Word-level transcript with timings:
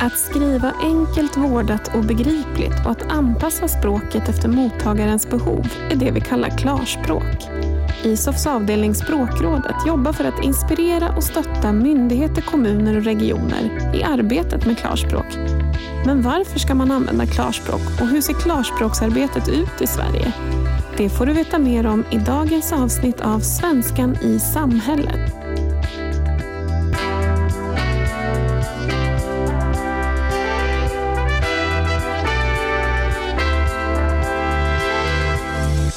Att 0.00 0.18
skriva 0.18 0.72
enkelt, 0.82 1.36
vårdat 1.36 1.94
och 1.94 2.04
begripligt 2.04 2.84
och 2.84 2.90
att 2.90 3.12
anpassa 3.12 3.68
språket 3.68 4.28
efter 4.28 4.48
mottagarens 4.48 5.30
behov 5.30 5.66
är 5.90 5.96
det 5.96 6.10
vi 6.10 6.20
kallar 6.20 6.58
klarspråk. 6.58 7.48
ISOFs 8.04 8.46
avdelning 8.46 8.94
Språkrådet 8.94 9.86
jobbar 9.86 10.12
för 10.12 10.24
att 10.24 10.44
inspirera 10.44 11.16
och 11.16 11.24
stötta 11.24 11.72
myndigheter, 11.72 12.42
kommuner 12.42 12.96
och 12.96 13.04
regioner 13.04 13.94
i 13.96 14.02
arbetet 14.02 14.66
med 14.66 14.78
klarspråk. 14.78 15.36
Men 16.06 16.22
varför 16.22 16.58
ska 16.58 16.74
man 16.74 16.90
använda 16.90 17.26
klarspråk 17.26 18.00
och 18.00 18.06
hur 18.06 18.20
ser 18.20 18.34
klarspråksarbetet 18.34 19.48
ut 19.48 19.80
i 19.80 19.86
Sverige? 19.86 20.32
Det 20.96 21.08
får 21.08 21.26
du 21.26 21.32
veta 21.32 21.58
mer 21.58 21.86
om 21.86 22.04
i 22.10 22.16
dagens 22.18 22.72
avsnitt 22.72 23.20
av 23.20 23.40
Svenskan 23.40 24.16
i 24.22 24.38
samhället. 24.38 25.35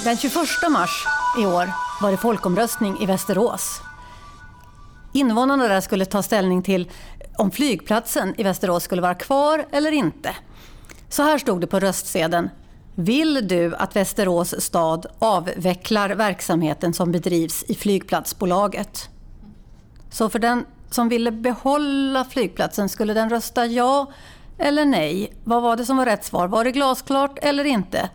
Den 0.09 0.17
21 0.17 0.33
mars 0.69 1.05
i 1.39 1.45
år 1.45 1.69
var 2.01 2.11
det 2.11 2.17
folkomröstning 2.17 3.01
i 3.01 3.05
Västerås. 3.05 3.81
Invånarna 5.13 5.67
där 5.67 5.81
skulle 5.81 6.05
ta 6.05 6.23
ställning 6.23 6.63
till 6.63 6.91
om 7.37 7.51
flygplatsen 7.51 8.35
i 8.37 8.43
Västerås 8.43 8.83
skulle 8.83 9.01
vara 9.01 9.15
kvar 9.15 9.65
eller 9.71 9.91
inte. 9.91 10.35
Så 11.09 11.23
här 11.23 11.37
stod 11.37 11.61
det 11.61 11.67
på 11.67 11.79
röstsedeln. 11.79 12.49
Vill 12.95 13.47
du 13.47 13.75
att 13.75 13.95
Västerås 13.95 14.61
stad 14.61 15.05
avvecklar 15.19 16.09
verksamheten 16.09 16.93
som 16.93 17.11
bedrivs 17.11 17.63
i 17.63 17.75
flygplatsbolaget? 17.75 19.09
Så 20.11 20.29
för 20.29 20.39
den 20.39 20.65
som 20.89 21.09
ville 21.09 21.31
behålla 21.31 22.25
flygplatsen, 22.25 22.89
skulle 22.89 23.13
den 23.13 23.29
rösta 23.29 23.65
ja 23.65 24.11
eller 24.57 24.85
nej? 24.85 25.33
Vad 25.43 25.63
var 25.63 25.75
det 25.75 25.85
som 25.85 25.97
var 25.97 26.05
rätt 26.05 26.25
svar? 26.25 26.47
Var 26.47 26.63
det 26.63 26.71
glasklart 26.71 27.39
eller 27.41 27.63
inte? 27.63 28.09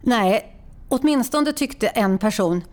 Nej, 0.00 0.54
åtminstone 0.88 1.52
tyckte 1.52 1.88
en 1.88 2.18
person 2.18 2.64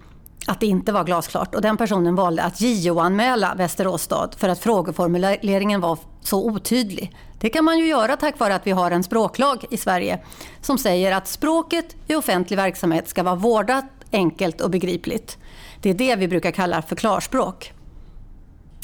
att 0.47 0.59
det 0.59 0.66
inte 0.66 0.91
var 0.91 1.03
glasklart 1.03 1.55
och 1.55 1.61
den 1.61 1.77
personen 1.77 2.16
valde 2.16 2.44
att 2.44 2.61
JO-anmäla 2.61 3.55
Västerås 3.55 4.02
stad 4.02 4.35
för 4.38 4.49
att 4.49 4.59
frågeformuleringen 4.59 5.81
var 5.81 5.99
så 6.21 6.45
otydlig. 6.45 7.16
Det 7.39 7.49
kan 7.49 7.66
man 7.66 7.80
ju 7.80 7.88
göra 7.88 8.17
tack 8.17 8.39
vare 8.39 8.55
att 8.55 8.67
vi 8.67 8.71
har 8.71 8.91
en 8.91 9.03
språklag 9.03 9.66
i 9.69 9.77
Sverige 9.77 10.19
som 10.61 10.77
säger 10.77 11.11
att 11.11 11.27
språket 11.27 11.95
i 12.08 12.16
offentlig 12.16 12.58
verksamhet 12.58 13.08
ska 13.09 13.23
vara 13.23 13.36
vårdat, 13.36 13.86
enkelt 14.11 14.61
och 14.61 14.69
begripligt. 14.69 15.38
Det 15.81 15.89
är 15.89 15.93
det 15.93 16.16
vi 16.16 16.27
brukar 16.27 16.52
kalla 16.52 16.81
för 16.81 16.95
klarspråk. 16.95 17.73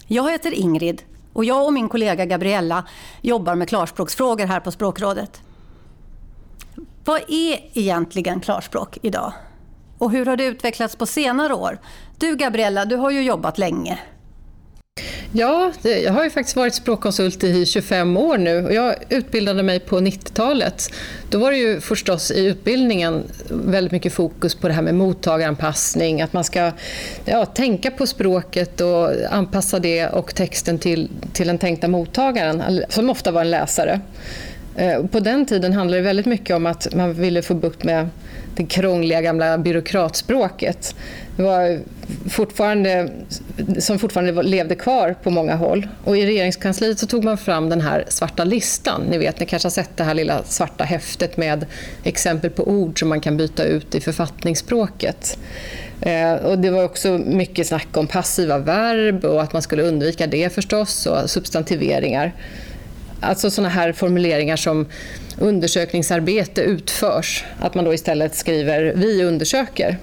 Jag 0.08 0.32
heter 0.32 0.52
Ingrid 0.52 1.04
och 1.34 1.46
jag 1.46 1.66
och 1.66 1.74
min 1.74 1.90
kollega 1.90 2.26
Gabriella 2.26 2.86
jobbar 3.22 3.56
med 3.56 3.70
klarspråksfrågor 3.70 4.46
här 4.46 4.59
på 4.59 4.72
Språkrådet. 4.72 5.42
Vad 7.06 7.22
är 7.28 7.60
egentligen 7.74 8.40
klarspråk 8.40 8.98
idag? 9.02 9.34
Och 9.98 10.12
hur 10.12 10.26
har 10.26 10.38
det 10.38 10.46
utvecklats 10.46 10.96
på 10.96 11.06
senare 11.06 11.54
år? 11.54 11.80
Du 12.18 12.36
Gabriella, 12.36 12.86
du 12.86 12.96
har 12.96 13.12
ju 13.12 13.24
jobbat 13.24 13.58
länge. 13.58 14.00
Ja, 15.34 15.72
jag 15.84 16.14
har 16.14 16.24
ju 16.24 16.30
faktiskt 16.30 16.56
varit 16.56 16.74
språkkonsult 16.74 17.44
i 17.44 17.66
25 17.66 18.18
år 18.18 18.38
nu 18.38 18.66
och 18.66 18.74
jag 18.74 18.96
utbildade 19.10 19.64
mig 19.64 19.80
på 19.80 20.00
90-talet. 20.00 20.90
Då 21.30 21.40
var 21.40 21.52
det 21.52 21.58
ju 21.58 21.82
förstås 21.82 22.32
i 22.32 22.46
utbildningen 22.46 23.24
väldigt 23.50 23.92
mycket 23.92 24.14
fokus 24.14 24.56
på 24.56 24.68
det 24.68 24.74
här 24.74 24.82
med 24.82 24.96
mottagaranpassning, 24.96 26.22
att 26.22 26.34
man 26.34 26.44
ska 26.44 26.72
ja, 27.26 27.46
tänka 27.46 27.92
på 27.92 28.08
språket 28.08 28.82
och 28.82 29.10
anpassa 29.30 29.80
det 29.80 30.08
och 30.08 30.36
texten 30.36 30.80
till, 30.80 31.10
till 31.34 31.48
den 31.48 31.58
tänkta 31.58 31.88
mottagaren, 31.88 32.84
som 32.90 33.10
ofta 33.10 33.32
var 33.32 33.42
en 33.42 33.52
läsare. 33.52 34.02
Eh, 34.76 35.06
på 35.06 35.20
den 35.20 35.46
tiden 35.46 35.74
handlade 35.74 36.02
det 36.02 36.06
väldigt 36.06 36.26
mycket 36.26 36.56
om 36.56 36.66
att 36.66 36.96
man 36.96 37.14
ville 37.14 37.42
få 37.42 37.54
bukt 37.54 37.84
med 37.84 38.10
det 38.56 38.66
krångliga 38.66 39.22
gamla 39.22 39.58
byråkratspråket. 39.58 40.96
Det 41.36 41.44
var 41.44 41.80
fortfarande, 42.30 43.10
som 43.80 44.00
fortfarande 44.00 44.44
levde 44.44 44.76
kvar 44.76 45.16
på 45.24 45.30
många 45.30 45.56
håll. 45.56 45.88
Och 46.04 46.18
I 46.18 46.26
regeringskansliet 46.26 47.00
så 47.00 47.08
tog 47.08 47.24
man 47.24 47.38
fram 47.38 47.70
den 47.70 47.81
här 47.81 48.06
svarta 48.08 48.44
listan. 48.44 49.02
Ni 49.10 49.18
vet, 49.18 49.40
ni 49.40 49.46
kanske 49.46 49.66
har 49.66 49.72
sett 49.72 49.98
det 49.98 50.04
här 50.04 50.14
lilla 50.14 50.44
svarta 50.44 50.84
häftet 50.84 51.38
med 51.38 51.66
exempel 52.04 52.50
på 52.50 52.68
ord 52.68 53.00
som 53.00 53.10
man 53.10 53.22
kan 53.22 53.38
byta 53.38 53.64
ut 53.64 53.96
i 53.96 54.02
författningsspråket. 54.02 55.38
Eh, 56.02 56.34
och 56.34 56.60
det 56.60 56.70
var 56.70 56.84
också 56.84 57.10
mycket 57.26 57.68
snack 57.68 57.98
om 57.98 58.08
passiva 58.08 58.58
verb 58.58 59.26
och 59.26 59.42
att 59.42 59.54
man 59.54 59.62
skulle 59.62 59.84
undvika 59.84 60.28
det 60.28 60.54
förstås 60.54 61.06
och 61.06 61.30
substantiveringar. 61.30 62.34
Alltså 63.22 63.52
sådana 63.52 63.70
här 63.70 63.92
formuleringar 63.92 64.56
som 64.56 64.86
undersökningsarbete 65.40 66.62
utförs. 66.62 67.44
Att 67.59 67.76
man 67.76 67.86
då 67.86 67.94
istället 67.94 68.36
skriver 68.36 68.94
vi 68.96 69.24
undersöker. 69.24 69.98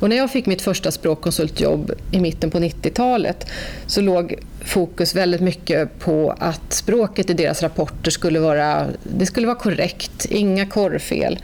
Och 0.00 0.08
när 0.08 0.16
jag 0.16 0.30
fick 0.30 0.46
mitt 0.46 0.62
första 0.62 0.90
språkkonsultjobb 0.90 1.92
i 2.12 2.20
mitten 2.20 2.50
på 2.50 2.58
90-talet 2.58 3.46
så 3.86 4.00
låg 4.00 4.34
fokus 4.64 5.14
väldigt 5.14 5.40
mycket 5.40 5.98
på 5.98 6.34
att 6.38 6.72
språket 6.72 7.30
i 7.30 7.34
deras 7.34 7.62
rapporter 7.62 8.10
skulle 8.10 8.40
vara, 8.40 8.86
det 9.02 9.26
skulle 9.26 9.46
vara 9.46 9.58
korrekt, 9.58 10.24
inga 10.24 10.66
korrfel. 10.66 11.38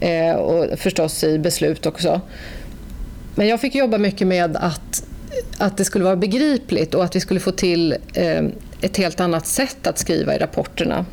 Eh, 0.00 0.34
och 0.34 0.78
förstås 0.78 1.24
i 1.24 1.38
beslut 1.38 1.86
också. 1.86 2.20
Men 3.34 3.48
jag 3.48 3.60
fick 3.60 3.74
jobba 3.74 3.98
mycket 3.98 4.26
med 4.26 4.56
att, 4.56 5.04
att 5.58 5.76
det 5.76 5.84
skulle 5.84 6.04
vara 6.04 6.16
begripligt 6.16 6.94
och 6.94 7.04
att 7.04 7.16
vi 7.16 7.20
skulle 7.20 7.40
få 7.40 7.50
till 7.50 7.96
eh, 8.14 8.42
ett 8.84 8.96
helt 8.96 9.20
annat 9.20 9.46
sätt 9.46 9.86
att 9.86 9.98
skriva 9.98 10.34
i 10.34 10.38
rapporterna. 10.38 11.06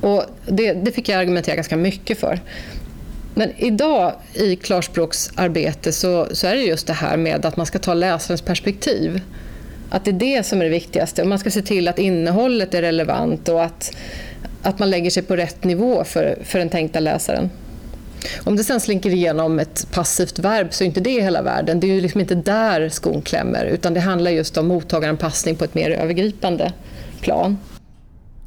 Och 0.00 0.24
det, 0.46 0.72
det 0.72 0.92
fick 0.92 1.08
jag 1.08 1.20
argumentera 1.20 1.56
ganska 1.56 1.76
mycket 1.76 2.18
för. 2.18 2.40
Men 3.34 3.52
idag 3.56 4.12
i 4.34 4.56
klarspråksarbete 4.56 5.92
så, 5.92 6.28
så, 6.32 6.46
är 6.46 6.54
det 6.54 6.62
just 6.62 6.86
det 6.86 6.92
här 6.92 7.16
med 7.16 7.46
att 7.46 7.56
man 7.56 7.66
ska 7.66 7.78
ta 7.78 7.94
läsarens 7.94 8.42
perspektiv. 8.42 9.20
Att 9.90 10.04
det 10.04 10.10
är 10.10 10.12
det 10.12 10.46
som 10.46 10.60
är 10.60 10.64
det 10.64 10.70
viktigaste. 10.70 11.22
Och 11.22 11.28
man 11.28 11.38
ska 11.38 11.50
se 11.50 11.62
till 11.62 11.88
att 11.88 11.98
innehållet 11.98 12.74
är 12.74 12.82
relevant 12.82 13.48
och 13.48 13.64
att, 13.64 13.96
att 14.62 14.78
man 14.78 14.90
lägger 14.90 15.10
sig 15.10 15.22
på 15.22 15.36
rätt 15.36 15.64
nivå 15.64 16.04
för, 16.04 16.38
för 16.44 16.58
den 16.58 16.68
tänkta 16.68 17.00
läsaren. 17.00 17.50
Om 18.44 18.56
det 18.56 18.64
sen 18.64 18.80
slinker 18.80 19.10
igenom 19.10 19.58
ett 19.58 19.90
passivt 19.90 20.38
verb 20.38 20.74
så 20.74 20.84
är 20.84 20.86
inte 20.86 21.00
det 21.00 21.20
hela 21.22 21.42
världen. 21.42 21.80
Det 21.80 21.86
är 21.86 21.94
ju 21.94 22.00
liksom 22.00 22.20
inte 22.20 22.34
där 22.34 22.88
skon 22.88 23.22
klämmer 23.22 23.64
utan 23.64 23.94
det 23.94 24.00
handlar 24.00 24.30
just 24.30 24.56
om 24.56 24.66
mottagaranpassning 24.66 25.56
på 25.56 25.64
ett 25.64 25.74
mer 25.74 25.90
övergripande 25.90 26.72
plan. 27.20 27.58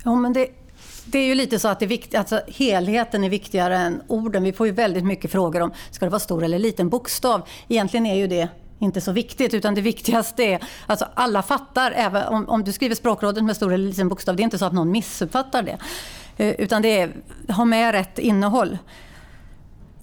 Ja, 0.03 0.15
men 0.15 0.33
det, 0.33 0.47
det 1.05 1.19
är 1.19 1.25
ju 1.25 1.35
lite 1.35 1.59
så 1.59 1.67
att 1.67 1.79
det 1.79 1.85
är 1.85 1.87
vikt, 1.87 2.15
alltså, 2.15 2.41
helheten 2.47 3.23
är 3.23 3.29
viktigare 3.29 3.77
än 3.77 4.01
orden. 4.07 4.43
Vi 4.43 4.53
får 4.53 4.67
ju 4.67 4.73
väldigt 4.73 5.05
mycket 5.05 5.31
frågor 5.31 5.61
om 5.61 5.71
ska 5.91 6.05
det 6.05 6.09
vara 6.09 6.19
stor 6.19 6.43
eller 6.43 6.59
liten 6.59 6.89
bokstav. 6.89 7.41
Egentligen 7.67 8.05
är 8.05 8.15
ju 8.15 8.27
det 8.27 8.49
inte 8.79 9.01
så 9.01 9.11
viktigt 9.11 9.53
utan 9.53 9.75
det 9.75 9.81
viktigaste 9.81 10.43
är 10.43 10.59
alltså 10.85 11.07
alla 11.13 11.41
fattar, 11.41 11.93
även 11.95 12.23
om, 12.23 12.49
om 12.49 12.63
du 12.63 12.71
skriver 12.71 12.95
språkrådet 12.95 13.43
med 13.43 13.55
stor 13.55 13.73
eller 13.73 13.87
liten 13.87 14.09
bokstav, 14.09 14.35
det 14.35 14.41
är 14.41 14.43
inte 14.43 14.57
så 14.57 14.65
att 14.65 14.73
någon 14.73 14.91
missuppfattar 14.91 15.63
det. 15.63 15.77
Eh, 16.37 16.55
utan 16.57 16.81
det 16.81 16.99
är, 16.99 17.11
ha 17.47 17.65
med 17.65 17.91
rätt 17.91 18.19
innehåll. 18.19 18.77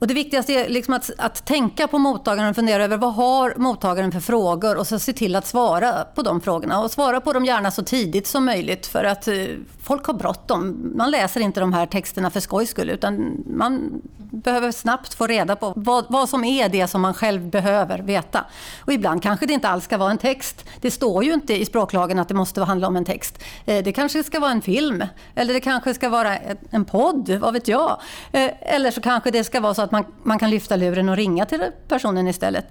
Och 0.07 0.09
det 0.09 0.15
viktigaste 0.15 0.53
är 0.53 0.69
liksom 0.69 0.95
att, 0.95 1.11
att 1.19 1.47
tänka 1.47 1.89
på 1.89 1.99
mottagaren 1.99 2.51
och 2.51 2.57
fundera 2.57 2.85
över 2.85 2.97
vad 2.97 3.15
har 3.15 3.55
mottagaren 3.57 4.13
för 4.13 4.21
frågor 4.21 4.77
och 4.77 4.87
så 4.87 4.99
se 4.99 5.13
till 5.13 5.37
att 5.37 5.47
svara 5.47 6.05
på 6.15 6.23
de 6.23 6.41
frågorna. 6.41 6.81
Och 6.81 6.91
svara 6.91 7.21
på 7.21 7.33
dem 7.33 7.45
gärna 7.45 7.71
så 7.71 7.83
tidigt 7.83 8.27
som 8.27 8.45
möjligt 8.45 8.87
för 8.87 9.05
att 9.05 9.29
eh, 9.29 9.35
folk 9.83 10.07
har 10.07 10.15
bråttom. 10.15 10.93
Man 10.97 11.11
läser 11.11 11.41
inte 11.41 11.61
de 11.61 11.73
här 11.73 11.87
texterna 11.87 12.31
för 12.31 12.41
skojs 12.41 12.71
skull 12.71 12.91
utan 12.91 13.45
man 13.47 14.03
behöver 14.37 14.73
snabbt 14.73 15.15
få 15.15 15.27
reda 15.27 15.57
på 15.57 15.73
vad, 15.77 16.05
vad 16.09 16.29
som 16.29 16.45
är 16.45 16.69
det 16.69 16.87
som 16.87 17.01
man 17.01 17.15
själv 17.15 17.51
behöver 17.51 17.99
veta. 17.99 18.45
Och 18.81 18.93
ibland 18.93 19.23
kanske 19.23 19.47
det 19.47 19.53
inte 19.53 19.69
alls 19.69 19.85
ska 19.85 19.99
vara 19.99 20.11
en 20.11 20.19
text. 20.19 20.65
Det 20.81 20.91
står 20.91 21.25
ju 21.25 21.35
inte 21.35 21.61
i 21.61 21.65
språklagen 21.65 22.19
att 22.19 22.29
det 22.29 22.35
måste 22.35 22.63
handla 22.63 22.87
om 22.87 22.97
en 22.97 23.05
text. 23.05 23.43
Eh, 23.67 23.85
det 23.85 23.93
kanske 23.93 24.25
ska 24.25 24.41
vara 24.41 24.51
en 24.51 24.63
film 24.63 25.05
eller 25.35 25.55
det 25.55 25.61
kanske 25.61 25.95
ska 25.95 26.09
vara 26.09 26.39
en 26.71 26.85
podd, 26.85 27.31
vad 27.41 27.55
vet 27.55 27.69
jag. 27.69 28.01
Eh, 28.33 28.51
eller 28.61 28.91
så 28.91 29.01
kanske 29.01 29.31
det 29.31 29.45
ska 29.45 29.61
vara 29.61 29.75
så 29.75 29.83
att 29.83 29.93
man, 29.93 30.05
man 30.23 30.39
kan 30.39 30.51
lyfta 30.51 30.77
luren 30.77 31.09
och 31.09 31.17
ringa 31.17 31.47
till 31.47 31.71
personen 31.89 32.29
istället. 32.29 32.67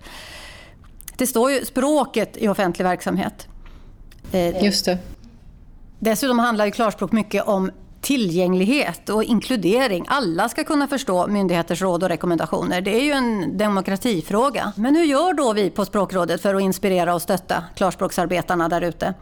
Det 1.17 1.27
står 1.27 1.51
ju 1.51 1.65
språket 1.65 2.37
i 2.37 2.47
offentlig 2.47 2.85
verksamhet. 2.85 3.47
Eh, 4.31 4.63
Just 4.63 4.85
det. 4.85 4.97
Dessutom 5.99 6.39
handlar 6.39 6.65
ju 6.65 6.71
klarspråk 6.71 7.11
mycket 7.11 7.43
om 7.43 7.71
tillgänglighet 8.05 9.09
och 9.09 9.23
inkludering. 9.23 10.05
Alla 10.07 10.49
ska 10.49 10.63
kunna 10.63 10.87
förstå 10.87 11.27
myndigheters 11.27 11.81
råd 11.81 12.03
och 12.03 12.09
rekommendationer. 12.09 12.81
Det 12.81 12.95
är 12.95 13.03
ju 13.03 13.11
en 13.11 13.57
demokratifråga. 13.57 14.73
Men 14.75 14.95
hur 14.95 15.03
gör 15.03 15.33
då 15.33 15.53
vi 15.53 15.69
på 15.69 15.85
Språkrådet 15.85 16.41
för 16.41 16.55
att 16.55 16.61
inspirera 16.61 17.15
och 17.15 17.21
stötta 17.21 17.63
klarspråksarbetarna 17.75 18.69
där 18.69 18.81
ute? 18.81 19.13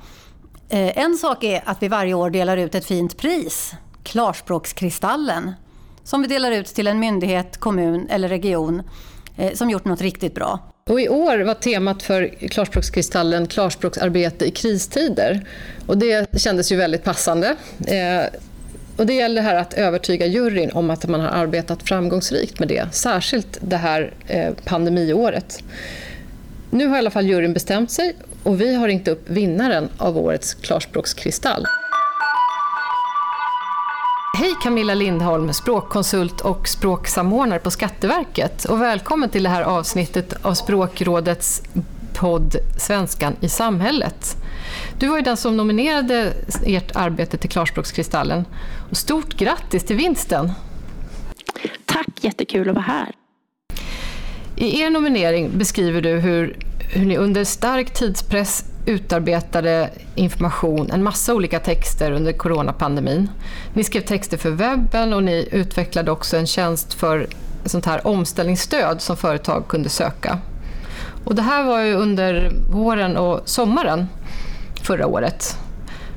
Eh, 0.69 0.97
en 0.97 1.17
sak 1.17 1.43
är 1.43 1.63
att 1.65 1.83
vi 1.83 1.87
varje 1.87 2.13
år 2.13 2.29
delar 2.29 2.57
ut 2.57 2.75
ett 2.75 2.85
fint 2.85 3.17
pris, 3.17 3.73
Klarspråkskristallen, 4.03 5.51
som 6.03 6.21
vi 6.21 6.27
delar 6.27 6.51
ut 6.51 6.65
till 6.65 6.87
en 6.87 6.99
myndighet, 6.99 7.57
kommun 7.57 8.07
eller 8.09 8.29
region 8.29 8.83
eh, 9.37 9.53
som 9.53 9.69
gjort 9.69 9.85
något 9.85 10.01
riktigt 10.01 10.35
bra. 10.35 10.59
Och 10.89 11.01
I 11.01 11.09
år 11.09 11.39
var 11.39 11.53
temat 11.53 12.03
för 12.03 12.47
Klarspråkskristallen 12.47 13.47
klarspråksarbete 13.47 14.45
i 14.45 14.51
kristider. 14.51 15.47
Och 15.85 15.97
det 15.97 16.39
kändes 16.41 16.71
ju 16.71 16.75
väldigt 16.75 17.03
passande. 17.03 17.55
Eh, 17.87 18.39
och 18.97 19.05
det 19.05 19.13
gäller 19.13 19.41
här 19.41 19.55
att 19.55 19.73
övertyga 19.73 20.25
juryn 20.25 20.71
om 20.71 20.89
att 20.89 21.07
man 21.07 21.19
har 21.19 21.29
arbetat 21.29 21.83
framgångsrikt 21.83 22.59
med 22.59 22.67
det, 22.67 22.87
särskilt 22.91 23.57
det 23.61 23.77
här 23.77 24.13
eh, 24.27 24.53
pandemiåret. 24.65 25.63
Nu 26.69 26.87
har 26.87 26.95
i 26.95 26.99
alla 26.99 27.11
fall 27.11 27.25
juryn 27.25 27.53
bestämt 27.53 27.91
sig 27.91 28.15
och 28.43 28.61
vi 28.61 28.75
har 28.75 28.87
ringt 28.87 29.07
upp 29.07 29.29
vinnaren 29.29 29.89
av 29.97 30.17
årets 30.17 30.53
Klarspråkskristall. 30.53 31.65
Hej 34.37 34.53
Camilla 34.63 34.93
Lindholm, 34.93 35.53
språkkonsult 35.53 36.41
och 36.41 36.67
språksamordnare 36.67 37.59
på 37.59 37.71
Skatteverket. 37.71 38.65
Och 38.65 38.81
välkommen 38.81 39.29
till 39.29 39.43
det 39.43 39.49
här 39.49 39.61
avsnittet 39.61 40.33
av 40.41 40.53
Språkrådets 40.53 41.61
podd 42.23 42.55
Svenskan 42.77 43.35
i 43.39 43.49
samhället. 43.49 44.37
Du 44.99 45.07
var 45.07 45.17
ju 45.17 45.23
den 45.23 45.37
som 45.37 45.57
nominerade 45.57 46.33
ert 46.65 46.95
arbete 46.95 47.37
till 47.37 47.49
Klarspråkskristallen. 47.49 48.45
Och 48.89 48.97
stort 48.97 49.33
grattis 49.33 49.83
till 49.83 49.95
vinsten! 49.95 50.51
Tack, 51.85 52.07
jättekul 52.21 52.69
att 52.69 52.75
vara 52.75 52.85
här. 52.85 53.11
I 54.55 54.81
er 54.81 54.89
nominering 54.89 55.57
beskriver 55.57 56.01
du 56.01 56.09
hur, 56.09 56.57
hur 56.79 57.05
ni 57.05 57.17
under 57.17 57.43
stark 57.43 57.93
tidspress 57.93 58.65
utarbetade 58.85 59.89
information, 60.15 60.91
en 60.91 61.03
massa 61.03 61.33
olika 61.33 61.59
texter 61.59 62.11
under 62.11 62.33
coronapandemin. 62.33 63.29
Ni 63.73 63.83
skrev 63.83 64.01
texter 64.01 64.37
för 64.37 64.51
webben 64.51 65.13
och 65.13 65.23
ni 65.23 65.49
utvecklade 65.51 66.11
också 66.11 66.37
en 66.37 66.47
tjänst 66.47 66.93
för 66.93 67.27
sånt 67.65 67.85
här 67.85 68.07
omställningsstöd 68.07 69.01
som 69.01 69.17
företag 69.17 69.67
kunde 69.67 69.89
söka. 69.89 70.39
Och 71.25 71.35
det 71.35 71.41
här 71.41 71.63
var 71.63 71.81
ju 71.81 71.93
under 71.93 72.51
våren 72.71 73.17
och 73.17 73.49
sommaren 73.49 74.05
förra 74.83 75.07
året. 75.07 75.57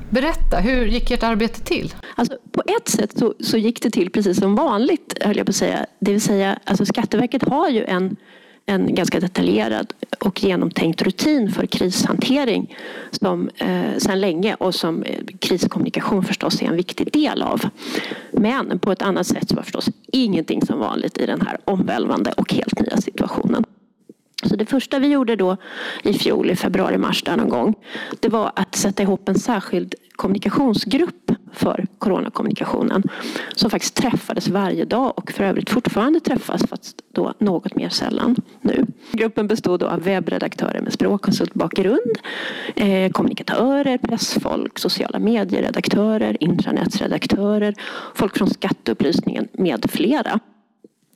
Berätta, 0.09 0.57
hur 0.57 0.85
gick 0.85 1.11
ert 1.11 1.23
arbete 1.23 1.61
till? 1.61 1.95
Alltså, 2.15 2.37
på 2.51 2.63
ett 2.77 2.89
sätt 2.89 3.17
så, 3.17 3.33
så 3.39 3.57
gick 3.57 3.81
det 3.81 3.89
till 3.89 4.11
precis 4.11 4.39
som 4.39 4.55
vanligt, 4.55 5.17
höll 5.21 5.37
jag 5.37 5.45
på 5.45 5.49
att 5.49 5.55
säga. 5.55 5.85
Det 5.99 6.11
vill 6.11 6.21
säga, 6.21 6.59
alltså 6.63 6.85
Skatteverket 6.85 7.43
har 7.43 7.69
ju 7.69 7.85
en 7.85 8.15
en 8.69 8.95
ganska 8.95 9.19
detaljerad 9.19 9.93
och 10.19 10.43
genomtänkt 10.43 11.01
rutin 11.01 11.51
för 11.51 11.65
krishantering 11.65 12.75
som 13.11 13.49
eh, 13.55 13.97
sedan 13.97 14.21
länge 14.21 14.55
och 14.55 14.75
som 14.75 15.03
eh, 15.03 15.25
kriskommunikation 15.39 16.23
förstås 16.23 16.61
är 16.61 16.65
en 16.65 16.75
viktig 16.75 17.11
del 17.13 17.41
av. 17.41 17.61
Men 18.31 18.79
på 18.79 18.91
ett 18.91 19.01
annat 19.01 19.27
sätt 19.27 19.49
så 19.49 19.55
var 19.55 19.63
förstås 19.63 19.89
ingenting 20.11 20.61
som 20.61 20.79
vanligt 20.79 21.17
i 21.17 21.25
den 21.25 21.41
här 21.41 21.57
omvälvande 21.65 22.31
och 22.31 22.53
helt 22.53 22.79
nya 22.79 22.97
situationen. 22.97 23.63
Så 24.49 24.55
det 24.55 24.65
första 24.65 24.99
vi 24.99 25.07
gjorde 25.07 25.35
då 25.35 25.57
i 26.03 26.13
fjol, 26.13 26.49
i 26.49 26.55
februari-mars 26.55 27.23
där 27.23 27.37
någon 27.37 27.49
gång, 27.49 27.75
det 28.19 28.29
var 28.29 28.51
att 28.55 28.75
sätta 28.75 29.03
ihop 29.03 29.29
en 29.29 29.39
särskild 29.39 29.95
kommunikationsgrupp 30.15 31.31
för 31.53 31.85
coronakommunikationen 31.99 33.03
som 33.55 33.69
faktiskt 33.69 33.95
träffades 33.95 34.47
varje 34.47 34.85
dag 34.85 35.13
och 35.15 35.31
för 35.31 35.43
övrigt 35.43 35.69
fortfarande 35.69 36.19
träffas 36.19 36.63
fast 36.69 37.01
då 37.13 37.33
något 37.39 37.75
mer 37.75 37.89
sällan 37.89 38.35
nu. 38.61 38.85
Gruppen 39.11 39.47
bestod 39.47 39.83
av 39.83 40.03
webbredaktörer 40.03 40.81
med 40.81 40.93
språkkonsultbakgrund, 40.93 42.17
eh, 42.75 43.11
kommunikatörer, 43.11 43.97
pressfolk, 43.97 44.79
sociala 44.79 45.19
medieredaktörer, 45.19 46.37
intranätsredaktörer, 46.43 47.75
folk 48.15 48.37
från 48.37 48.49
skatteupplysningen 48.49 49.47
med 49.53 49.85
flera. 49.91 50.39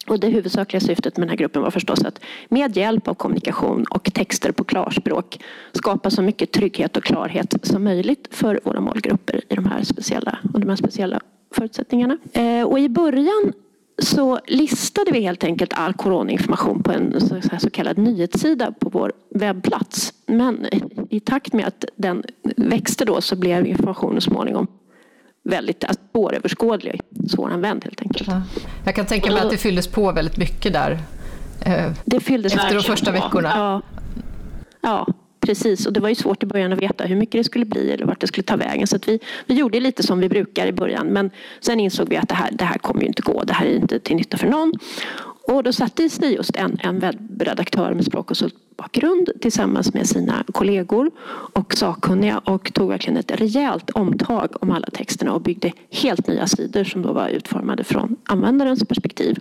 Och 0.07 0.19
det 0.19 0.27
huvudsakliga 0.27 0.81
syftet 0.81 1.17
med 1.17 1.27
den 1.27 1.29
här 1.29 1.37
gruppen 1.37 1.61
var 1.61 1.71
förstås 1.71 2.03
att 2.03 2.19
med 2.49 2.77
hjälp 2.77 3.07
av 3.07 3.13
kommunikation 3.13 3.85
och 3.89 4.13
texter 4.13 4.51
på 4.51 4.63
klarspråk 4.63 5.39
skapa 5.73 6.09
så 6.09 6.21
mycket 6.21 6.51
trygghet 6.51 6.97
och 6.97 7.03
klarhet 7.03 7.55
som 7.63 7.83
möjligt 7.83 8.27
för 8.31 8.59
våra 8.63 8.81
målgrupper 8.81 9.41
i 9.49 9.55
de 9.55 9.65
här 9.65 9.83
speciella, 9.83 10.37
de 10.43 10.69
här 10.69 10.75
speciella 10.75 11.19
förutsättningarna. 11.55 12.17
Eh, 12.33 12.63
och 12.63 12.79
i 12.79 12.89
början 12.89 13.53
så 13.97 14.39
listade 14.47 15.11
vi 15.11 15.21
helt 15.21 15.43
enkelt 15.43 15.73
all 15.75 15.93
coronainformation 15.93 16.83
på 16.83 16.91
en 16.91 17.15
så 17.59 17.69
kallad 17.69 17.97
nyhetssida 17.97 18.71
på 18.71 18.89
vår 18.89 19.13
webbplats. 19.29 20.13
Men 20.25 20.67
i 21.09 21.19
takt 21.19 21.53
med 21.53 21.67
att 21.67 21.85
den 21.95 22.23
växte 22.57 23.05
då 23.05 23.21
så 23.21 23.35
blev 23.35 23.67
informationen 23.67 24.21
småningom 24.21 24.67
väldigt 25.43 25.83
alltså, 25.83 26.03
svåröverskådlig, 26.11 27.01
svåranvänd 27.29 27.83
helt 27.83 28.01
enkelt. 28.01 28.27
Ja. 28.27 28.41
Jag 28.85 28.95
kan 28.95 29.05
tänka 29.05 29.31
mig 29.31 29.41
att 29.41 29.49
det 29.49 29.57
fylldes 29.57 29.87
på 29.87 30.11
väldigt 30.11 30.37
mycket 30.37 30.73
där 30.73 30.99
eh, 31.65 31.91
det 32.05 32.19
fylldes 32.19 32.55
efter 32.55 32.75
de 32.75 32.81
första 32.81 33.11
veckorna. 33.11 33.51
Ja. 33.55 33.81
ja, 34.81 35.07
precis. 35.39 35.85
Och 35.85 35.93
det 35.93 35.99
var 35.99 36.09
ju 36.09 36.15
svårt 36.15 36.43
i 36.43 36.45
början 36.45 36.73
att 36.73 36.81
veta 36.81 37.03
hur 37.03 37.15
mycket 37.15 37.39
det 37.39 37.43
skulle 37.43 37.65
bli 37.65 37.91
eller 37.91 38.05
vart 38.05 38.19
det 38.19 38.27
skulle 38.27 38.43
ta 38.43 38.55
vägen. 38.55 38.87
Så 38.87 38.97
vi, 39.05 39.19
vi 39.45 39.53
gjorde 39.53 39.79
lite 39.79 40.03
som 40.03 40.19
vi 40.19 40.29
brukar 40.29 40.67
i 40.67 40.71
början. 40.71 41.07
Men 41.07 41.31
sen 41.59 41.79
insåg 41.79 42.09
vi 42.09 42.17
att 42.17 42.29
det 42.29 42.35
här, 42.35 42.49
det 42.51 42.65
här 42.65 42.77
kommer 42.77 43.01
ju 43.01 43.07
inte 43.07 43.21
gå. 43.21 43.43
Det 43.43 43.53
här 43.53 43.65
är 43.65 43.75
inte 43.75 43.99
till 43.99 44.15
nytta 44.15 44.37
för 44.37 44.47
någon. 44.47 44.73
Och 45.47 45.63
då 45.63 45.73
satte 45.73 46.09
sig 46.09 46.33
just 46.33 46.55
en, 46.55 46.79
en 46.83 46.99
webbredaktör 46.99 47.93
med 47.93 48.05
bakgrund 48.77 49.29
tillsammans 49.41 49.93
med 49.93 50.07
sina 50.07 50.43
kollegor 50.51 51.11
och 51.53 51.73
sakkunniga 51.73 52.37
och 52.37 52.73
tog 52.73 52.89
verkligen 52.89 53.17
ett 53.17 53.31
rejält 53.31 53.89
omtag 53.89 54.63
om 54.63 54.71
alla 54.71 54.87
texterna 54.87 55.33
och 55.33 55.41
byggde 55.41 55.71
helt 55.89 56.27
nya 56.27 56.47
sidor 56.47 56.83
som 56.83 57.01
då 57.01 57.13
var 57.13 57.27
utformade 57.27 57.83
från 57.83 58.15
användarens 58.25 58.83
perspektiv. 58.83 59.37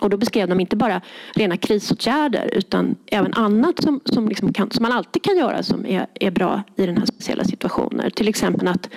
Och 0.00 0.10
då 0.10 0.16
beskrev 0.16 0.48
de 0.48 0.60
inte 0.60 0.76
bara 0.76 1.00
rena 1.34 1.56
krisåtgärder 1.56 2.50
utan 2.52 2.96
även 3.06 3.34
annat 3.34 3.82
som, 3.82 4.00
som, 4.04 4.28
liksom 4.28 4.52
kan, 4.52 4.70
som 4.70 4.82
man 4.82 4.92
alltid 4.92 5.22
kan 5.22 5.36
göra 5.36 5.62
som 5.62 5.86
är, 5.86 6.06
är 6.14 6.30
bra 6.30 6.62
i 6.76 6.86
den 6.86 6.96
här 6.96 7.06
speciella 7.06 7.44
situationen. 7.44 8.10
Till 8.10 8.28
exempel 8.28 8.68
att, 8.68 8.88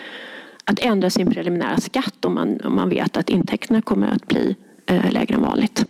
att 0.65 0.79
ändra 0.79 1.09
sin 1.09 1.31
preliminära 1.31 1.77
skatt 1.77 2.25
om 2.25 2.33
man, 2.33 2.61
om 2.61 2.75
man 2.75 2.89
vet 2.89 3.17
att 3.17 3.29
intäkterna 3.29 3.81
kommer 3.81 4.07
att 4.07 4.27
bli 4.27 4.55
eh, 4.85 5.11
lägre 5.11 5.35
än 5.35 5.41
vanligt. 5.41 5.85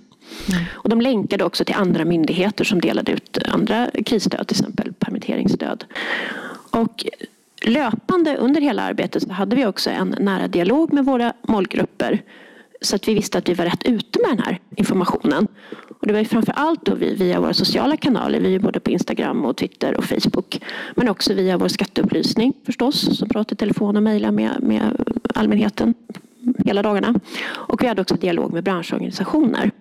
Mm. 0.51 0.63
Och 0.73 0.89
de 0.89 1.01
länkade 1.01 1.43
också 1.43 1.65
till 1.65 1.75
andra 1.75 2.05
myndigheter 2.05 2.63
som 2.63 2.81
delade 2.81 3.11
ut 3.11 3.37
andra 3.47 3.89
krisstöd, 4.05 4.47
till 4.47 4.57
exempel 4.57 4.93
permitteringsstöd. 4.93 5.85
Och 6.69 7.05
löpande 7.61 8.37
under 8.37 8.61
hela 8.61 8.81
arbetet 8.81 9.23
så 9.23 9.31
hade 9.31 9.55
vi 9.55 9.65
också 9.65 9.89
en 9.89 10.15
nära 10.19 10.47
dialog 10.47 10.93
med 10.93 11.05
våra 11.05 11.33
målgrupper 11.41 12.21
så 12.81 12.95
att 12.95 13.07
vi 13.07 13.13
visste 13.13 13.37
att 13.37 13.49
vi 13.49 13.53
var 13.53 13.65
rätt 13.65 13.83
ute 13.83 14.19
med 14.19 14.29
den 14.29 14.39
här 14.39 14.59
informationen. 14.75 15.47
Och 15.99 16.07
det 16.07 16.13
var 16.13 16.23
framför 16.23 16.53
allt 16.55 16.85
då 16.85 16.95
vi, 16.95 17.15
via 17.15 17.39
våra 17.39 17.53
sociala 17.53 17.97
kanaler, 17.97 18.39
vi 18.39 18.55
är 18.55 18.59
både 18.59 18.79
på 18.79 18.91
Instagram 18.91 19.45
och 19.45 19.57
Twitter 19.57 19.97
och 19.97 20.03
Facebook. 20.05 20.61
Men 20.95 21.09
också 21.09 21.33
via 21.33 21.57
vår 21.57 21.67
skatteupplysning 21.67 22.53
förstås, 22.65 23.17
som 23.17 23.29
pratar 23.29 23.53
i 23.53 23.57
telefon 23.57 23.97
och 23.97 24.03
mejlar 24.03 24.31
med, 24.31 24.63
med 24.63 25.05
allmänheten 25.35 25.93
hela 26.65 26.81
dagarna. 26.81 27.13
Och 27.47 27.83
vi 27.83 27.87
hade 27.87 28.01
också 28.01 28.15
dialog 28.15 28.53
med 28.53 28.63
branschorganisationer. 28.63 29.71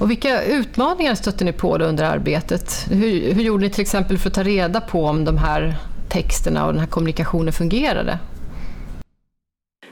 Och 0.00 0.10
vilka 0.10 0.44
utmaningar 0.44 1.14
stötte 1.14 1.44
ni 1.44 1.52
på 1.52 1.78
under 1.78 2.04
arbetet? 2.04 2.86
Hur, 2.90 3.32
hur 3.32 3.42
gjorde 3.42 3.64
ni 3.64 3.70
till 3.70 3.80
exempel 3.80 4.18
för 4.18 4.28
att 4.28 4.34
ta 4.34 4.42
reda 4.42 4.80
på 4.80 5.04
om 5.04 5.24
de 5.24 5.38
här 5.38 5.76
texterna 6.08 6.66
och 6.66 6.72
den 6.72 6.80
här 6.80 6.88
kommunikationen 6.88 7.52
fungerade? 7.52 8.18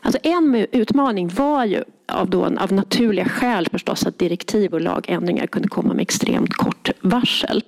Alltså 0.02 0.20
en 0.22 0.66
utmaning 0.72 1.28
var 1.28 1.64
ju 1.64 1.84
av, 2.12 2.30
då, 2.30 2.44
av 2.44 2.72
naturliga 2.72 3.24
skäl 3.24 3.68
förstås 3.72 4.06
att 4.06 4.18
direktiv 4.18 4.74
och 4.74 4.80
lagändringar 4.80 5.46
kunde 5.46 5.68
komma 5.68 5.94
med 5.94 6.02
extremt 6.02 6.54
kort 6.54 6.90
varsel. 7.00 7.62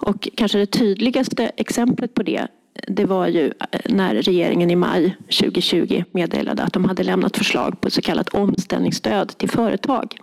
Och 0.00 0.28
kanske 0.36 0.58
det 0.58 0.66
tydligaste 0.66 1.50
exemplet 1.56 2.14
på 2.14 2.22
det 2.22 2.46
det 2.88 3.04
var 3.04 3.26
ju 3.26 3.46
eh, 3.46 3.80
när 3.88 4.14
regeringen 4.14 4.70
i 4.70 4.76
maj 4.76 5.16
2020 5.40 6.04
meddelade 6.10 6.62
att 6.62 6.72
de 6.72 6.84
hade 6.84 7.02
lämnat 7.02 7.36
förslag 7.36 7.80
på 7.80 7.88
ett 7.88 7.94
så 7.94 8.02
kallat 8.02 8.28
omställningsstöd 8.28 9.38
till 9.38 9.50
företag 9.50 10.16